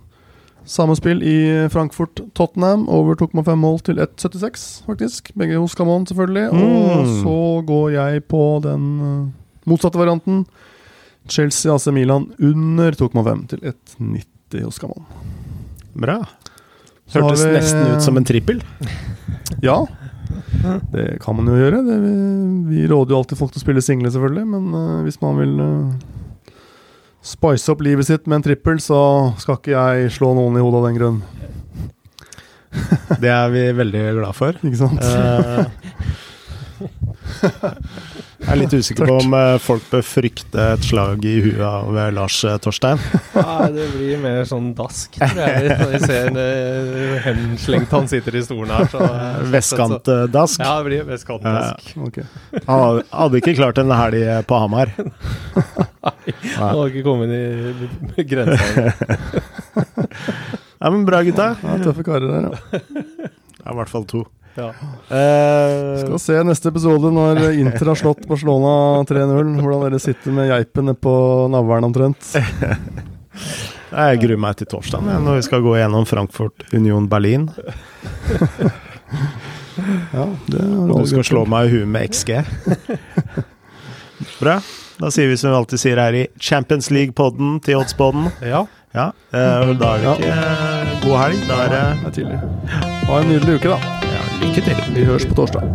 Samme 0.65 0.95
spill 0.97 1.21
i 1.23 1.69
Frankfurt 1.69 2.23
Tottenham 2.35 2.87
over 2.89 3.15
2,5 3.21 3.55
mål 3.61 3.81
til 3.85 3.99
1,76, 4.01 4.83
faktisk. 4.87 5.29
Begge 5.37 5.59
hos 5.61 5.75
Camon, 5.77 6.07
selvfølgelig. 6.09 6.47
Og 6.53 7.05
Mm. 7.05 7.11
så 7.23 7.67
går 7.69 7.91
jeg 7.93 8.23
på 8.29 8.41
den 8.65 8.87
eh, 9.01 9.33
motsatte 9.69 9.99
varianten. 10.01 10.47
Chelsea 11.29 11.73
AC 11.73 11.87
Milan 11.93 12.31
under 12.41 12.93
2,5 12.93 13.47
til 13.49 13.59
1,90 13.61 14.65
hos 14.65 14.79
Camon. 14.81 15.05
Bra. 15.95 16.19
Så 17.09 17.21
Hørtes 17.21 17.45
vi- 17.45 17.53
nesten 17.53 17.95
ut 17.97 18.03
som 18.03 18.17
en 18.17 18.25
trippel. 18.25 18.63
Ja, 19.63 19.85
det 20.93 21.19
kan 21.21 21.37
man 21.37 21.47
jo 21.47 21.55
gjøre. 21.55 21.83
Det, 21.85 21.97
vi, 22.01 22.13
vi 22.75 22.87
råder 22.89 23.13
jo 23.13 23.19
alltid 23.21 23.39
folk 23.39 23.53
til 23.53 23.61
å 23.61 23.65
spille 23.65 23.83
single, 23.85 24.11
selvfølgelig. 24.11 24.47
Men 24.49 24.75
uh, 24.75 25.03
hvis 25.05 25.21
man 25.23 25.37
vil 25.39 25.61
eh, 25.61 25.95
spice 27.25 27.73
opp 27.73 27.81
livet 27.85 28.07
sitt 28.07 28.29
med 28.29 28.43
en 28.43 28.47
trippel, 28.51 28.81
så 28.83 29.01
skal 29.41 29.59
ikke 29.59 29.73
jeg 29.75 30.13
slå 30.19 30.35
noen 30.37 30.59
i 30.61 30.65
hodet 30.65 30.81
av 30.81 30.89
den 30.91 30.99
grunn. 31.01 31.23
Det 33.23 33.31
er 33.31 33.49
vi 33.55 33.65
veldig 33.79 34.05
glad 34.19 34.37
for. 34.37 34.57
Ikke 34.67 34.81
sant? 34.81 35.01
Eh, 35.05 35.65
jeg 38.45 38.51
er 38.51 38.59
litt 38.59 38.75
usikker 38.75 39.09
på 39.09 39.15
om 39.23 39.37
eh, 39.39 39.55
folk 39.63 39.87
bør 39.93 40.03
frykte 40.05 40.67
et 40.75 40.85
slag 40.85 41.25
i 41.29 41.37
huet 41.47 41.63
av 41.65 41.97
eh, 41.97 42.11
Lars 42.17 42.41
Torstein. 42.65 43.01
Nei, 43.37 43.71
det 43.77 43.87
blir 43.95 44.21
mer 44.21 44.43
sånn 44.51 44.73
dask, 44.77 45.17
tror 45.17 45.41
jeg. 45.41 45.79
Når 45.81 45.95
vi 45.95 46.03
ser 46.03 46.29
uh, 46.35 47.17
henslengt 47.25 47.95
han 47.95 48.11
sitter 48.11 48.37
i 48.37 48.45
stolen 48.45 48.75
her. 48.75 48.91
Så, 48.93 49.09
Vestkantdask. 49.55 50.61
Ja, 50.61 50.77
det 50.81 50.91
blir 50.91 51.09
vestkantdask. 51.09 51.95
Ok. 52.05 52.21
Han 52.67 53.03
hadde 53.09 53.41
ikke 53.41 53.57
klart 53.63 53.81
en 53.81 53.95
helg 53.95 54.27
på 54.51 54.65
Hamar. 54.67 54.97
Han 56.05 56.77
har 56.79 56.91
ikke 56.91 57.05
kommet 57.07 57.33
inn 57.33 58.15
i 58.19 58.25
grensa. 58.31 58.93
Ja, 60.79 60.91
men 60.91 61.05
bra, 61.09 61.23
gutta. 61.25 61.55
Ja, 61.65 61.77
tøffe 61.81 62.05
karer 62.05 62.29
der, 62.29 62.49
ja. 62.51 62.81
er 63.65 63.71
I 63.73 63.77
hvert 63.79 63.93
fall 63.93 64.05
to. 64.11 64.25
Ja. 64.55 64.69
Eh, 65.11 66.03
Skal 66.05 66.21
se 66.23 66.37
neste 66.47 66.71
episode 66.71 67.11
når 67.11 67.41
Inter 67.59 67.91
har 67.91 67.99
slått 67.99 68.27
Barcelona 68.31 69.03
3-0. 69.09 69.55
Hvordan 69.65 69.87
dere 69.89 70.03
sitter 70.03 70.35
med 70.37 70.51
geipen 70.53 70.93
på 70.95 71.15
navlen 71.51 71.89
omtrent. 71.89 72.35
jeg 73.95 74.21
gruer 74.23 74.41
meg 74.45 74.61
til 74.61 74.71
torsdag 74.71 75.03
når 75.25 75.41
vi 75.41 75.47
skal 75.49 75.65
gå 75.65 75.75
gjennom 75.81 76.07
Frankfurt 76.07 76.69
Union 76.75 77.09
Berlin. 77.11 77.49
Ja, 80.15 80.29
det 80.47 80.61
du 80.63 81.07
skal 81.11 81.25
slå 81.27 81.41
meg 81.51 81.67
i 81.67 81.73
huet 81.73 81.89
med 81.91 82.13
XG. 82.15 82.37
Bra. 84.39 84.61
Da 85.01 85.11
sier 85.11 85.29
vi 85.29 85.37
som 85.37 85.51
vi 85.51 85.57
alltid 85.59 85.81
sier 85.83 85.99
her 85.99 86.15
i 86.15 86.27
Champions 86.41 86.91
League-podden 86.95 87.61
til 87.65 87.81
Oddspodden. 87.83 88.31
ja. 88.43 88.65
Ja, 88.95 89.09
Uh, 89.35 89.73
da 89.75 89.89
er 89.97 90.03
det 90.05 90.11
ikke 90.21 90.29
uh, 90.31 90.91
god 91.03 91.17
helg. 91.19 91.41
Da 91.49 91.55
er 91.65 91.73
det 91.73 91.81
Det 91.99 92.07
er 92.07 92.13
tidlig. 92.15 92.37
Ha 93.09 93.17
en 93.19 93.27
nydelig 93.33 93.57
uke, 93.59 93.69
da. 93.73 93.79
ja, 94.07 94.21
lykke 94.45 94.63
til. 94.69 94.85
Vi 94.95 95.05
høres 95.09 95.27
på 95.27 95.35
torsdag. 95.35 95.67